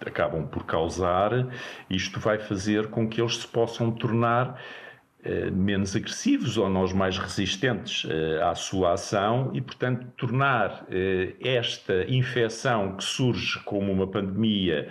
acabam 0.05 0.47
por 0.47 0.65
causar, 0.65 1.47
isto 1.89 2.19
vai 2.19 2.39
fazer 2.39 2.87
com 2.87 3.07
que 3.07 3.21
eles 3.21 3.37
se 3.37 3.47
possam 3.47 3.91
tornar 3.91 4.59
eh, 4.59 4.82
menos 5.51 5.95
agressivos 5.95 6.57
ou 6.57 6.69
nós 6.69 6.91
mais 6.91 7.17
resistentes 7.17 8.05
eh, 8.09 8.41
à 8.41 8.53
sua 8.55 8.93
ação 8.93 9.51
e, 9.53 9.61
portanto, 9.61 10.05
tornar 10.17 10.85
eh, 10.89 11.33
esta 11.41 12.03
infecção 12.09 12.97
que 12.97 13.03
surge 13.03 13.59
como 13.63 13.91
uma 13.91 14.05
pandemia, 14.05 14.89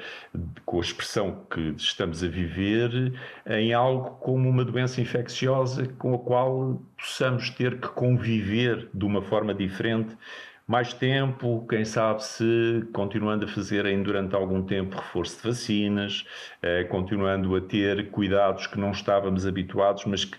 com 0.64 0.79
a 0.79 0.81
expressão 0.81 1.45
que 1.51 1.75
estamos 1.77 2.25
a 2.25 2.29
viver, 2.29 3.12
em 3.47 3.75
algo 3.75 4.16
como 4.21 4.49
uma 4.49 4.64
doença 4.64 5.01
infecciosa 5.01 5.87
com 5.99 6.14
a 6.14 6.18
qual 6.18 6.83
possamos 6.97 7.51
ter 7.51 7.79
que 7.79 7.88
conviver 7.88 8.88
de 8.95 9.05
uma 9.05 9.21
forma 9.21 9.53
diferente 9.53 10.16
mais 10.66 10.92
tempo, 10.92 11.66
quem 11.68 11.85
sabe 11.85 12.22
se 12.25 12.87
continuando 12.92 13.44
a 13.44 13.48
fazer 13.48 13.85
ainda 13.85 14.05
durante 14.05 14.35
algum 14.35 14.62
tempo 14.62 14.96
reforço 14.96 15.37
de 15.37 15.48
vacinas, 15.48 16.25
eh, 16.62 16.85
continuando 16.85 17.55
a 17.57 17.61
ter 17.61 18.11
cuidados 18.11 18.66
que 18.66 18.79
não 18.79 18.92
estávamos 18.92 19.46
habituados, 19.46 20.05
mas 20.05 20.25
que 20.25 20.38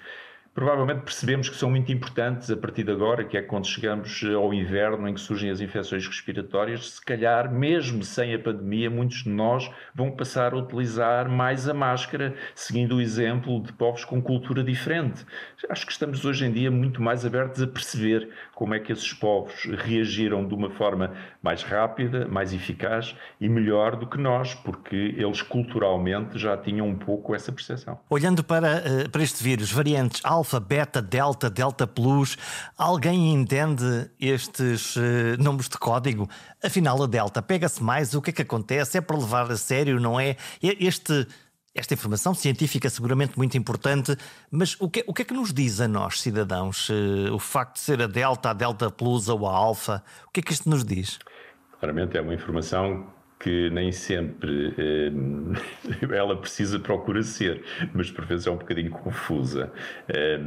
provavelmente 0.53 1.01
percebemos 1.01 1.49
que 1.49 1.55
são 1.55 1.69
muito 1.69 1.91
importantes 1.91 2.51
a 2.51 2.55
partir 2.55 2.83
de 2.83 2.91
agora, 2.91 3.23
que 3.23 3.37
é 3.37 3.41
quando 3.41 3.65
chegamos 3.65 4.23
ao 4.23 4.53
inverno 4.53 5.07
em 5.07 5.13
que 5.13 5.19
surgem 5.19 5.49
as 5.49 5.59
infecções 5.59 6.05
respiratórias, 6.05 6.91
se 6.91 7.01
calhar, 7.03 7.51
mesmo 7.51 8.03
sem 8.03 8.33
a 8.35 8.39
pandemia, 8.39 8.89
muitos 8.89 9.23
de 9.23 9.29
nós 9.29 9.69
vão 9.95 10.11
passar 10.11 10.53
a 10.53 10.57
utilizar 10.57 11.27
mais 11.27 11.67
a 11.67 11.73
máscara, 11.73 12.35
seguindo 12.53 12.97
o 12.97 13.01
exemplo 13.01 13.61
de 13.63 13.73
povos 13.73 14.05
com 14.05 14.21
cultura 14.21 14.63
diferente. 14.63 15.25
Acho 15.69 15.85
que 15.85 15.91
estamos 15.91 16.23
hoje 16.23 16.45
em 16.45 16.51
dia 16.51 16.69
muito 16.69 17.01
mais 17.01 17.25
abertos 17.25 17.61
a 17.61 17.67
perceber 17.67 18.29
como 18.53 18.75
é 18.75 18.79
que 18.79 18.91
esses 18.91 19.13
povos 19.13 19.65
reagiram 19.79 20.47
de 20.47 20.53
uma 20.53 20.69
forma 20.69 21.13
mais 21.41 21.63
rápida, 21.63 22.27
mais 22.27 22.53
eficaz 22.53 23.15
e 23.39 23.49
melhor 23.49 23.95
do 23.95 24.05
que 24.05 24.17
nós, 24.17 24.53
porque 24.53 25.15
eles 25.17 25.41
culturalmente 25.41 26.37
já 26.37 26.55
tinham 26.55 26.87
um 26.87 26.95
pouco 26.95 27.33
essa 27.33 27.51
percepção. 27.51 27.99
Olhando 28.09 28.43
para, 28.43 28.83
eh, 28.85 29.07
para 29.11 29.23
este 29.23 29.43
vírus, 29.43 29.71
variantes 29.71 30.21
alfa, 30.23 30.42
beta, 30.59 31.01
delta, 31.01 31.49
delta 31.49 31.87
plus, 31.87 32.37
alguém 32.77 33.33
entende 33.33 34.09
estes 34.19 34.95
uh, 34.95 35.01
números 35.39 35.69
de 35.69 35.77
código? 35.77 36.29
Afinal, 36.63 37.01
a 37.01 37.07
delta 37.07 37.41
pega-se 37.41 37.81
mais? 37.81 38.13
O 38.13 38.21
que 38.21 38.29
é 38.29 38.33
que 38.33 38.41
acontece? 38.41 38.97
É 38.97 39.01
para 39.01 39.17
levar 39.17 39.51
a 39.51 39.57
sério, 39.57 39.99
não 39.99 40.19
é? 40.19 40.35
Este 40.61 41.27
esta 41.75 41.95
informação 41.95 42.35
científica 42.35 42.87
é 42.87 42.89
seguramente 42.89 43.35
muito 43.35 43.57
importante, 43.57 44.15
mas 44.51 44.79
o 44.79 44.87
que, 44.87 45.03
o 45.07 45.13
que 45.13 45.23
é 45.23 45.25
que 45.25 45.33
nos 45.33 45.51
diz 45.51 45.81
a 45.81 45.87
nós, 45.87 46.21
cidadãos, 46.21 46.87
uh, 46.89 47.33
o 47.33 47.39
facto 47.39 47.75
de 47.75 47.79
ser 47.79 48.01
a 48.01 48.07
Delta, 48.07 48.51
a 48.51 48.53
Delta 48.53 48.91
Plus 48.91 49.27
ou 49.27 49.47
a 49.47 49.51
Alfa? 49.51 50.03
O 50.27 50.31
que 50.31 50.39
é 50.39 50.43
que 50.43 50.53
isto 50.53 50.69
nos 50.69 50.85
diz? 50.85 51.17
Claramente 51.79 52.15
é 52.17 52.21
uma 52.21 52.33
informação 52.33 53.12
que 53.43 53.69
nem 53.71 53.91
sempre 53.91 54.73
eh, 54.77 55.11
ela 56.15 56.37
precisa 56.37 56.79
procura 56.79 57.21
ser, 57.21 57.61
mas 57.93 58.09
por 58.09 58.25
vezes 58.25 58.47
é 58.47 58.51
um 58.51 58.57
bocadinho 58.57 58.89
confusa. 58.89 59.71
Eh, 60.07 60.39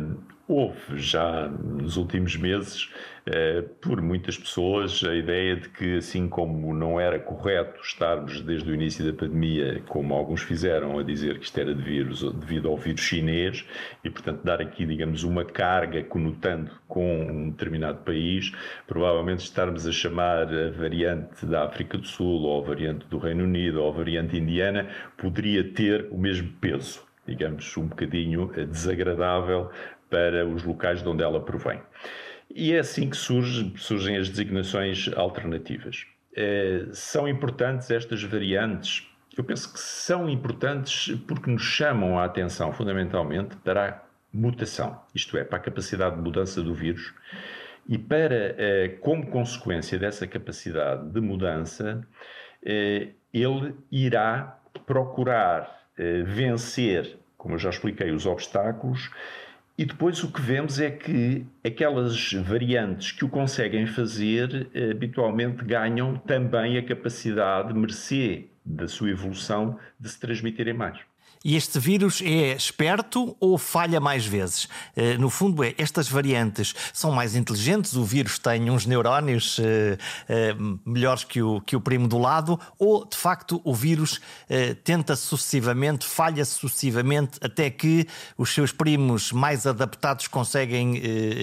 houve 0.48 0.96
já 0.96 1.48
nos 1.48 1.96
últimos 1.96 2.36
meses, 2.36 2.88
eh, 3.26 3.64
por 3.80 4.00
muitas 4.00 4.38
pessoas, 4.38 5.02
a 5.02 5.12
ideia 5.14 5.56
de 5.56 5.68
que, 5.68 5.96
assim 5.96 6.28
como 6.28 6.72
não 6.72 7.00
era 7.00 7.18
correto 7.18 7.80
estarmos 7.82 8.40
desde 8.40 8.70
o 8.70 8.74
início 8.74 9.04
da 9.04 9.12
pandemia, 9.12 9.82
como 9.88 10.14
alguns 10.14 10.42
fizeram, 10.42 10.98
a 10.98 11.02
dizer 11.02 11.38
que 11.38 11.44
isto 11.44 11.58
era 11.58 11.74
de 11.74 11.82
vírus, 11.82 12.22
devido 12.34 12.68
ao 12.68 12.76
vírus 12.76 13.00
chinês, 13.00 13.64
e 14.04 14.10
portanto 14.10 14.44
dar 14.44 14.60
aqui, 14.60 14.86
digamos, 14.86 15.24
uma 15.24 15.44
carga 15.44 16.04
conotando 16.04 16.70
com 16.86 17.22
um 17.22 17.50
determinado 17.50 17.98
país, 18.04 18.52
provavelmente 18.86 19.40
estarmos 19.40 19.86
a 19.86 19.92
chamar 19.92 20.46
a 20.52 20.70
variante 20.70 21.44
da 21.44 21.64
África 21.64 21.98
do 21.98 22.06
Sul, 22.06 22.42
ou 22.42 22.62
a 22.62 22.66
variante 22.66 23.06
do 23.08 23.18
Reino 23.18 23.42
Unido, 23.42 23.82
ou 23.82 23.88
a 23.88 23.92
variante 23.92 24.36
indiana, 24.36 24.86
poderia 25.16 25.64
ter 25.64 26.06
o 26.12 26.18
mesmo 26.18 26.52
peso 26.60 27.04
digamos, 27.26 27.76
um 27.76 27.88
bocadinho 27.88 28.52
desagradável 28.68 29.70
para 30.16 30.46
os 30.46 30.62
locais 30.62 31.02
de 31.02 31.08
onde 31.10 31.22
ela 31.22 31.38
provém. 31.38 31.78
E 32.54 32.72
é 32.72 32.78
assim 32.78 33.10
que 33.10 33.16
surge, 33.18 33.74
surgem 33.76 34.16
as 34.16 34.30
designações 34.30 35.10
alternativas. 35.14 36.06
É, 36.34 36.86
são 36.92 37.28
importantes 37.28 37.90
estas 37.90 38.22
variantes? 38.22 39.06
Eu 39.36 39.44
penso 39.44 39.70
que 39.70 39.78
são 39.78 40.26
importantes 40.26 41.14
porque 41.28 41.50
nos 41.50 41.62
chamam 41.62 42.18
a 42.18 42.24
atenção, 42.24 42.72
fundamentalmente, 42.72 43.56
para 43.56 43.88
a 43.90 44.00
mutação, 44.32 44.98
isto 45.14 45.36
é, 45.36 45.44
para 45.44 45.58
a 45.58 45.60
capacidade 45.60 46.16
de 46.16 46.22
mudança 46.22 46.62
do 46.62 46.72
vírus 46.72 47.12
e 47.86 47.98
para, 47.98 48.54
é, 48.56 48.88
como 49.00 49.26
consequência 49.26 49.98
dessa 49.98 50.26
capacidade 50.26 51.10
de 51.10 51.20
mudança, 51.20 52.06
é, 52.64 53.08
ele 53.34 53.74
irá 53.92 54.58
procurar 54.86 55.76
vencer, 56.26 57.16
como 57.38 57.54
eu 57.54 57.58
já 57.58 57.70
expliquei, 57.70 58.10
os 58.10 58.26
obstáculos 58.26 59.10
e 59.78 59.84
depois 59.84 60.24
o 60.24 60.32
que 60.32 60.40
vemos 60.40 60.80
é 60.80 60.90
que 60.90 61.44
aquelas 61.64 62.32
variantes 62.32 63.12
que 63.12 63.24
o 63.24 63.28
conseguem 63.28 63.86
fazer 63.86 64.68
eh, 64.72 64.90
habitualmente 64.90 65.62
ganham 65.64 66.16
também 66.16 66.78
a 66.78 66.82
capacidade, 66.82 67.74
mercê 67.74 68.46
da 68.64 68.88
sua 68.88 69.10
evolução, 69.10 69.78
de 70.00 70.08
se 70.08 70.18
transmitirem 70.18 70.72
mais. 70.72 70.98
E 71.48 71.54
este 71.54 71.78
vírus 71.78 72.20
é 72.22 72.56
esperto 72.56 73.36
ou 73.38 73.56
falha 73.56 74.00
mais 74.00 74.26
vezes? 74.26 74.68
Eh, 74.96 75.16
no 75.16 75.30
fundo, 75.30 75.62
é 75.62 75.76
estas 75.78 76.08
variantes 76.08 76.74
são 76.92 77.12
mais 77.12 77.36
inteligentes, 77.36 77.94
o 77.94 78.02
vírus 78.02 78.36
tem 78.36 78.68
uns 78.68 78.84
neurónios 78.84 79.60
eh, 79.60 79.96
eh, 80.28 80.56
melhores 80.84 81.22
que 81.22 81.40
o, 81.40 81.60
que 81.60 81.76
o 81.76 81.80
primo 81.80 82.08
do 82.08 82.18
lado, 82.18 82.58
ou 82.80 83.06
de 83.06 83.16
facto 83.16 83.60
o 83.62 83.72
vírus 83.72 84.20
tenta 84.82 85.14
sucessivamente, 85.14 86.04
falha 86.04 86.44
sucessivamente, 86.44 87.38
até 87.40 87.70
que 87.70 88.08
os 88.36 88.52
seus 88.52 88.72
primos 88.72 89.30
mais 89.30 89.68
adaptados 89.68 90.26
conseguem 90.26 91.00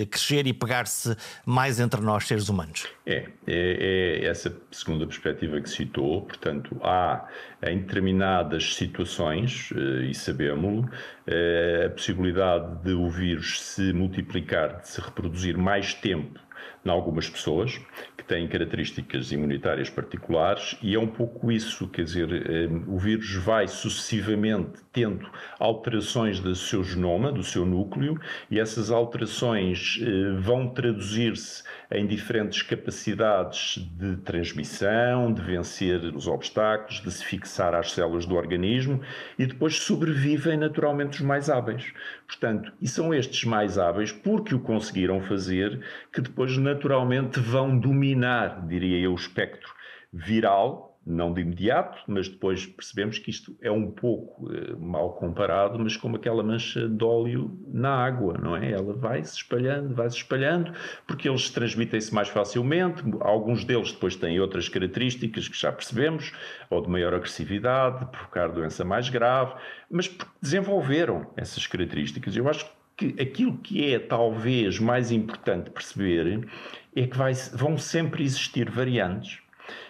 crescer 0.08 0.48
e 0.48 0.54
pegar-se 0.54 1.16
mais 1.46 1.80
entre 1.80 2.02
nós, 2.02 2.28
seres 2.28 2.50
humanos? 2.50 2.88
É, 3.06 3.28
é, 3.48 4.22
é 4.22 4.26
essa 4.26 4.56
segunda 4.72 5.06
perspectiva 5.06 5.60
que 5.62 5.70
citou. 5.70 6.22
Portanto, 6.22 6.76
há 6.82 7.28
em 7.62 7.80
determinadas 7.80 8.76
situações, 8.76 9.72
e 10.02 10.14
sabemos-lo, 10.14 10.90
eh, 11.28 11.86
a 11.88 11.90
possibilidade 11.90 12.84
de 12.84 12.94
o 12.94 13.10
vírus 13.10 13.62
se 13.62 13.94
multiplicar, 13.94 14.82
de 14.82 14.88
se 14.88 15.02
reproduzir 15.02 15.58
mais 15.58 15.94
tempo 15.94 16.40
em 16.86 16.90
algumas 16.90 17.30
pessoas 17.30 17.80
que 18.18 18.24
têm 18.24 18.48
características 18.48 19.32
imunitárias 19.32 19.90
particulares 19.90 20.78
e 20.82 20.96
é 20.96 21.00
um 21.00 21.08
pouco 21.08 21.52
isso, 21.52 21.88
quer 21.88 22.04
dizer, 22.04 22.32
eh, 22.32 22.68
o 22.88 22.98
vírus 22.98 23.36
vai 23.36 23.68
sucessivamente 23.68 24.82
tendo 24.92 25.28
alterações 25.60 26.40
do 26.40 26.56
seu 26.56 26.84
genoma, 26.84 27.32
do 27.32 27.44
seu 27.44 27.66
núcleo, 27.66 28.20
e 28.50 28.60
essas 28.60 28.92
alterações 28.92 30.00
vão 30.40 30.68
traduzir-se 30.68 31.64
em 31.92 32.06
diferentes 32.06 32.62
capacidades 32.62 33.78
de 33.98 34.18
transmissão, 34.18 35.34
de 35.34 35.42
vencer 35.42 36.04
os 36.16 36.28
obstáculos, 36.28 37.02
de 37.02 37.12
se 37.12 37.24
fixar 37.24 37.74
às 37.74 37.92
células 37.92 38.26
do 38.26 38.36
organismo 38.36 39.02
e 39.38 39.46
depois 39.46 39.78
sobrevivem 39.78 40.58
naturalmente 40.58 41.20
os 41.20 41.22
mais 41.22 41.50
hábeis. 41.50 41.94
Portanto, 42.28 42.72
e 42.82 42.88
são 42.88 43.14
estes 43.14 43.44
mais 43.44 43.78
hábeis, 43.78 44.12
porque 44.12 44.56
o 44.56 44.60
conseguiram 44.60 45.22
fazer, 45.22 45.80
que 46.14 46.22
depois 46.22 46.56
naturalmente 46.58 47.40
vão 47.40 47.78
dominar, 47.78 48.66
diria 48.68 49.00
eu, 49.00 49.12
o 49.12 49.16
espectro 49.16 49.74
viral 50.14 50.94
não 51.06 51.34
de 51.34 51.42
imediato, 51.42 52.02
mas 52.08 52.30
depois 52.30 52.66
percebemos 52.66 53.20
que 53.20 53.30
isto 53.30 53.56
é 53.62 53.70
um 53.70 53.92
pouco 53.92 54.50
eh, 54.54 54.74
mal 54.80 55.14
comparado, 55.14 55.78
mas 55.78 55.98
como 55.98 56.16
aquela 56.16 56.42
mancha 56.42 56.88
de 56.88 57.04
óleo 57.04 57.52
na 57.68 57.90
água, 57.90 58.38
não 58.42 58.56
é? 58.56 58.72
Ela 58.72 58.94
vai 58.94 59.22
se 59.24 59.36
espalhando, 59.36 59.94
vai 59.94 60.10
se 60.10 60.18
espalhando, 60.18 60.72
porque 61.06 61.28
eles 61.28 61.50
transmitem-se 61.50 62.14
mais 62.14 62.30
facilmente, 62.30 63.04
alguns 63.20 63.66
deles 63.66 63.92
depois 63.92 64.16
têm 64.16 64.40
outras 64.40 64.70
características 64.70 65.48
que 65.50 65.60
já 65.60 65.72
percebemos, 65.72 66.32
ou 66.70 66.82
de 66.82 66.90
maior 66.90 67.14
agressividade, 67.14 68.06
de 68.06 68.12
provocar 68.12 68.48
doença 68.48 68.86
mais 68.86 69.10
grave, 69.10 69.56
mas 69.92 70.10
desenvolveram 70.42 71.28
essas 71.36 71.68
características. 71.68 72.36
Eu 72.38 72.48
acho 72.48 72.66
que 72.66 72.83
aquilo 73.20 73.58
que 73.58 73.94
é 73.94 74.00
talvez 74.00 74.80
mais 74.80 75.12
importante 75.12 75.70
perceber 75.70 76.48
é 76.96 77.08
que 77.08 77.18
vai, 77.18 77.34
vão 77.54 77.78
sempre 77.78 78.24
existir 78.24 78.70
variantes 78.70 79.40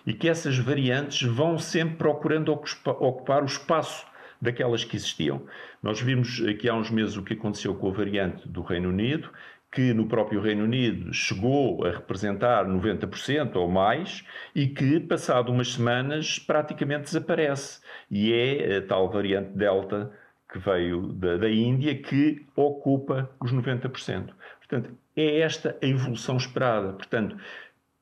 e 0.05 0.13
que 0.13 0.29
essas 0.29 0.57
variantes 0.57 1.27
vão 1.27 1.57
sempre 1.57 1.95
procurando 1.95 2.51
ocupar 2.53 3.43
o 3.43 3.45
espaço 3.45 4.05
daquelas 4.41 4.83
que 4.83 4.95
existiam. 4.95 5.41
Nós 5.81 6.01
vimos 6.01 6.45
aqui 6.45 6.67
há 6.67 6.75
uns 6.75 6.91
meses 6.91 7.15
o 7.15 7.23
que 7.23 7.33
aconteceu 7.33 7.73
com 7.75 7.89
a 7.89 7.93
variante 7.93 8.47
do 8.47 8.61
Reino 8.61 8.89
Unido, 8.89 9.29
que 9.71 9.93
no 9.93 10.05
próprio 10.05 10.39
Reino 10.39 10.65
Unido 10.65 11.11
chegou 11.13 11.83
a 11.85 11.91
representar 11.91 12.65
90% 12.65 13.55
ou 13.55 13.67
mais 13.67 14.23
e 14.53 14.67
que, 14.67 14.99
passado 14.99 15.51
umas 15.51 15.73
semanas, 15.73 16.37
praticamente 16.37 17.05
desaparece. 17.05 17.79
E 18.11 18.31
é 18.31 18.77
a 18.77 18.81
tal 18.81 19.09
variante 19.09 19.49
Delta 19.57 20.11
que 20.53 20.59
veio 20.59 21.07
da, 21.13 21.35
da 21.35 21.49
Índia 21.49 21.93
que 22.01 22.45
ocupa 22.55 23.29
os 23.41 23.51
90%. 23.51 24.29
Portanto, 24.59 24.91
é 25.15 25.39
esta 25.39 25.77
a 25.81 25.85
evolução 25.85 26.37
esperada. 26.37 26.93
Portanto, 26.93 27.35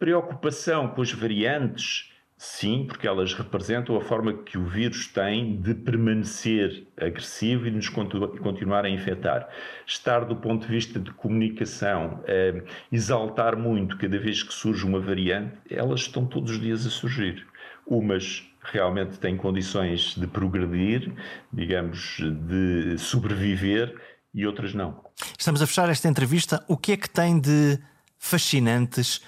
Preocupação 0.02 0.88
com 0.88 1.04
as 1.04 1.12
variantes, 1.12 2.12
sim, 2.36 2.86
porque 2.88 3.08
elas 3.08 3.36
representam 3.36 3.96
a 3.96 4.02
forma 4.02 4.34
que 4.34 4.58
o 4.58 4.66
vírus 4.66 5.06
tem 5.06 5.62
de 5.62 5.76
permanecer 5.76 6.88
agressivo 7.00 7.68
e 7.68 7.70
de 7.70 7.76
nos 7.76 7.88
continuar 7.88 8.84
a 8.84 8.90
infectar. 8.90 9.48
Estar 9.86 10.26
do 10.26 10.36
ponto 10.36 10.66
de 10.66 10.74
vista 10.74 11.00
de 11.00 11.12
comunicação, 11.12 12.24
eh, 12.26 12.64
exaltar 12.92 13.56
muito 13.56 13.96
cada 13.96 14.18
vez 14.18 14.42
que 14.42 14.52
surge 14.52 14.84
uma 14.88 15.00
variante, 15.00 15.56
elas 15.70 16.00
estão 16.00 16.26
todos 16.26 16.50
os 16.50 16.60
dias 16.60 16.84
a 16.88 16.90
surgir. 16.90 17.46
Umas 17.86 18.51
realmente 18.64 19.20
têm 19.20 19.36
condições 19.36 20.16
de 20.16 20.28
progredir, 20.28 21.12
digamos, 21.52 22.18
de 22.20 22.98
sobreviver 22.98 23.96
e 24.34 24.46
outras 24.46 24.74
não. 24.74 25.04
Estamos 25.38 25.62
a 25.62 25.68
fechar 25.68 25.90
esta 25.90 26.08
entrevista. 26.08 26.64
O 26.68 26.78
que 26.78 26.94
é 26.94 26.98
que 26.98 27.10
tem 27.10 27.40
de 27.40 27.80
fascinantes? 28.18 29.22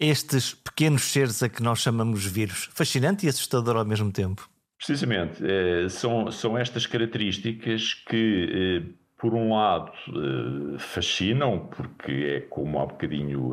estes 0.00 0.54
pequenos 0.54 1.02
seres 1.02 1.42
a 1.42 1.48
que 1.48 1.62
nós 1.62 1.80
chamamos 1.80 2.24
vírus? 2.24 2.70
Fascinante 2.72 3.26
e 3.26 3.28
assustador 3.28 3.76
ao 3.76 3.84
mesmo 3.84 4.10
tempo. 4.10 4.48
Precisamente, 4.78 5.44
é, 5.44 5.88
são, 5.90 6.32
são 6.32 6.56
estas 6.56 6.86
características 6.86 7.92
que, 7.92 8.82
é, 8.82 8.92
por 9.18 9.34
um 9.34 9.52
lado, 9.52 9.92
é, 10.08 10.78
fascinam, 10.78 11.68
porque 11.76 12.10
é 12.10 12.40
como 12.40 12.80
há 12.80 12.86
bocadinho 12.86 13.52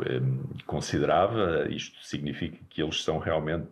considerava, 0.65 1.67
isto 1.69 1.97
significa 2.01 2.57
que 2.69 2.81
eles 2.81 3.03
são 3.03 3.17
realmente 3.17 3.67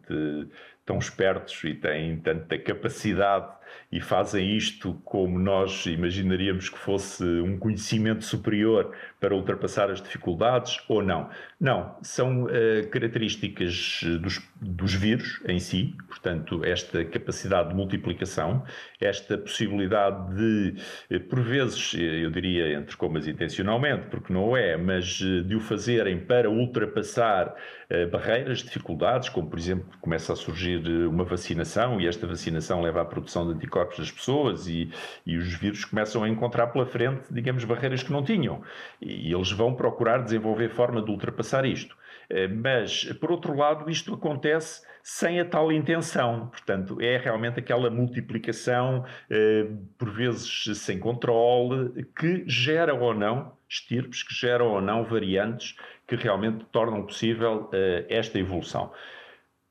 tão 0.86 1.00
espertos 1.00 1.64
e 1.64 1.74
têm 1.74 2.18
tanta 2.18 2.58
capacidade 2.58 3.56
e 3.92 4.00
fazem 4.00 4.56
isto 4.56 4.94
como 5.04 5.40
nós 5.40 5.86
imaginaríamos 5.86 6.70
que 6.70 6.78
fosse 6.78 7.24
um 7.24 7.58
conhecimento 7.58 8.24
superior 8.24 8.94
para 9.20 9.34
ultrapassar 9.34 9.90
as 9.90 10.02
dificuldades 10.02 10.80
ou 10.88 11.02
não. 11.02 11.30
Não, 11.60 11.96
são 12.02 12.44
uh, 12.44 12.88
características 12.92 14.02
dos, 14.22 14.42
dos 14.62 14.94
vírus 14.94 15.42
em 15.48 15.60
si, 15.60 15.96
portanto, 16.08 16.64
esta 16.64 17.04
capacidade 17.06 17.70
de 17.70 17.76
multiplicação, 17.76 18.64
esta 19.00 19.38
possibilidade 19.38 20.36
de, 20.36 20.76
eh, 21.10 21.20
por 21.20 21.42
vezes, 21.42 21.94
eu 21.94 22.30
diria 22.30 22.74
entre 22.74 22.96
comas 22.96 23.28
intencionalmente, 23.28 24.08
porque 24.08 24.32
não 24.32 24.56
é, 24.56 24.78
mas 24.78 25.20
eh, 25.22 25.42
de 25.42 25.56
o 25.56 25.60
fazerem 25.60 26.20
para 26.20 26.50
ultrapassar 26.50 27.56
uh, 27.90 28.10
barreiras, 28.12 28.60
dificuldades, 28.60 29.30
como 29.30 29.50
por 29.50 29.58
exemplo 29.58 29.86
começa 30.02 30.34
a 30.34 30.36
surgir 30.36 30.75
uma 31.08 31.24
vacinação 31.24 32.00
e 32.00 32.08
esta 32.08 32.26
vacinação 32.26 32.82
leva 32.82 33.02
à 33.02 33.06
produção 33.06 33.48
de 33.48 33.54
anticorpos 33.54 33.98
das 33.98 34.12
pessoas 34.12 34.68
e, 34.68 34.90
e 35.26 35.38
os 35.38 35.54
vírus 35.54 35.86
começam 35.86 36.24
a 36.24 36.30
encontrar 36.30 36.68
pela 36.68 36.86
frente, 36.86 37.24
digamos, 37.32 37.64
barreiras 37.64 38.04
que 38.04 38.12
não 38.12 38.24
tinham. 38.24 38.62
E, 39.02 39.34
eles 39.34 39.52
vão 39.52 39.74
procurar 39.76 40.20
desenvolver 40.20 40.70
forma 40.70 41.02
de 41.02 41.12
ultrapassar 41.12 41.66
isto. 41.66 41.96
Eh, 42.30 42.48
mas, 42.48 43.04
por 43.20 43.32
outro 43.32 43.56
lado, 43.56 43.90
isto 43.90 44.14
acontece 44.14 44.82
sem 45.04 45.40
a 45.40 45.46
tal 45.46 45.72
intenção. 45.72 46.48
Portanto, 46.48 47.00
é 47.00 47.18
realmente 47.18 47.60
aquela 47.60 47.90
multiplicação, 47.90 49.06
eh, 49.30 49.68
por 49.98 50.10
vezes 50.10 50.78
sem 50.78 51.00
controle, 51.00 52.06
que 52.18 52.44
gera 52.48 52.94
ou 52.94 53.14
não 53.14 53.54
estirpes, 53.70 54.24
que 54.24 54.34
geram 54.34 54.68
ou 54.68 54.82
não 54.82 55.04
variantes 55.04 55.76
que 56.08 56.16
realmente 56.16 56.66
tornam 56.72 57.04
possível 57.04 57.70
eh, 57.74 58.06
esta 58.10 58.40
evolução 58.40 58.92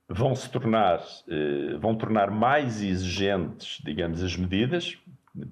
vão 0.09 0.35
se 0.35 0.51
tornar, 0.51 1.03
vão 1.81 1.95
tornar 1.95 2.31
mais 2.31 2.83
exigentes, 2.83 3.81
digamos, 3.85 4.23
as 4.23 4.37
medidas, 4.37 4.99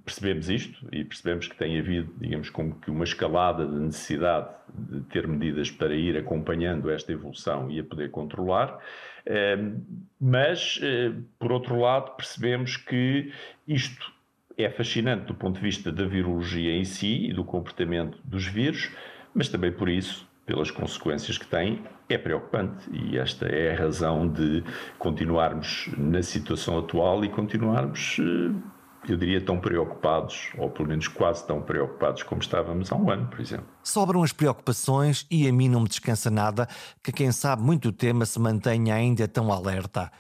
percebemos 0.05 0.49
isto 0.49 0.87
e 0.93 1.05
percebemos 1.05 1.49
que 1.49 1.57
tem 1.57 1.79
havido, 1.79 2.13
digamos, 2.19 2.51
como 2.51 2.75
que 2.77 2.91
uma 2.91 3.05
escalada 3.05 3.67
de 3.67 3.75
necessidade 3.75 4.49
de 4.73 5.01
ter 5.03 5.27
medidas 5.27 5.71
para 5.71 5.95
ir 5.95 6.17
acompanhando 6.17 6.89
esta 6.89 7.13
evolução 7.13 7.71
e 7.71 7.81
a 7.81 7.85
poder 7.85 8.11
controlar. 8.11 8.79
Ehm, 9.27 9.81
mas, 10.21 10.79
eh, 10.83 11.13
por 11.39 11.51
outro 11.51 11.79
lado, 11.81 12.13
percebemos 12.17 12.77
que 12.77 13.33
isto 13.67 14.13
é 14.57 14.71
fascinante 14.71 15.27
do 15.27 15.35
ponto 15.35 15.57
de 15.57 15.63
vista 15.63 15.91
da 15.91 16.05
virologia 16.05 16.73
em 16.77 16.85
si 16.85 17.27
e 17.27 17.33
do 17.33 17.45
comportamento 17.45 18.19
dos 18.25 18.47
vírus, 18.47 18.91
mas 19.35 19.49
também 19.49 19.73
por 19.73 19.89
isso, 19.89 20.29
pelas 20.45 20.71
consequências 20.71 21.39
que 21.39 21.47
tem, 21.47 21.83
é 22.09 22.19
preocupante. 22.19 22.89
E 22.93 23.17
esta 23.19 23.47
é 23.47 23.75
a 23.75 23.79
razão 23.79 24.29
de 24.29 24.63
continuarmos 24.99 25.91
na 25.97 26.23
situação 26.23 26.79
atual 26.79 27.25
e 27.25 27.29
continuarmos 27.29 28.19
eh, 28.19 28.73
eu 29.09 29.17
diria, 29.17 29.41
tão 29.41 29.59
preocupados, 29.59 30.51
ou 30.57 30.71
pelo 30.71 30.89
menos 30.89 31.09
quase 31.09 31.45
tão 31.47 31.61
preocupados 31.61 32.23
como 32.23 32.41
estávamos 32.41 32.93
há 32.93 32.97
um 32.97 33.11
ano, 33.11 33.27
por 33.27 33.41
exemplo. 33.41 33.67
Sobram 33.83 34.23
as 34.23 34.33
preocupações 34.33 35.27
e 35.31 35.49
a 35.49 35.53
mim 35.53 35.69
não 35.69 35.81
me 35.81 35.89
descansa 35.89 36.31
nada 36.31 36.69
que 37.03 37.11
quem 37.11 37.33
sabe 37.33 37.63
muito 37.63 37.89
o 37.89 37.93
tema 37.93 38.25
se 38.25 38.39
mantenha 38.39 38.95
ainda 38.95 39.27
tão 39.27 39.53
alerta. 39.53 40.11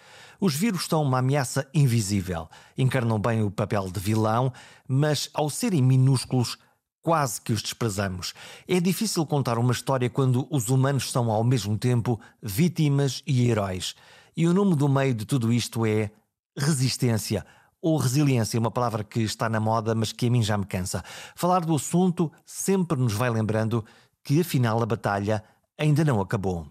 Os 0.40 0.56
vírus 0.56 0.86
são 0.86 1.02
uma 1.02 1.18
ameaça 1.18 1.68
invisível, 1.72 2.48
encarnam 2.76 3.20
bem 3.20 3.44
o 3.44 3.50
papel 3.50 3.88
de 3.88 4.00
vilão, 4.00 4.52
mas 4.88 5.30
ao 5.32 5.48
serem 5.48 5.80
minúsculos, 5.80 6.58
quase 7.02 7.40
que 7.40 7.52
os 7.52 7.60
desprezamos. 7.60 8.32
É 8.66 8.80
difícil 8.80 9.26
contar 9.26 9.58
uma 9.58 9.72
história 9.72 10.08
quando 10.08 10.46
os 10.48 10.68
humanos 10.68 11.10
são 11.10 11.30
ao 11.30 11.42
mesmo 11.42 11.76
tempo 11.76 12.20
vítimas 12.40 13.22
e 13.26 13.50
heróis. 13.50 13.94
E 14.36 14.46
o 14.46 14.54
nome 14.54 14.76
do 14.76 14.88
meio 14.88 15.12
de 15.12 15.26
tudo 15.26 15.52
isto 15.52 15.84
é 15.84 16.10
resistência 16.56 17.44
ou 17.80 17.96
resiliência, 17.96 18.60
uma 18.60 18.70
palavra 18.70 19.02
que 19.02 19.20
está 19.20 19.48
na 19.48 19.58
moda, 19.58 19.94
mas 19.94 20.12
que 20.12 20.28
a 20.28 20.30
mim 20.30 20.42
já 20.42 20.56
me 20.56 20.64
cansa. 20.64 21.02
Falar 21.34 21.64
do 21.64 21.74
assunto 21.74 22.30
sempre 22.46 22.96
nos 22.96 23.12
vai 23.12 23.28
lembrando 23.28 23.84
que 24.22 24.40
afinal 24.40 24.80
a 24.80 24.86
batalha 24.86 25.42
ainda 25.76 26.04
não 26.04 26.20
acabou. 26.20 26.66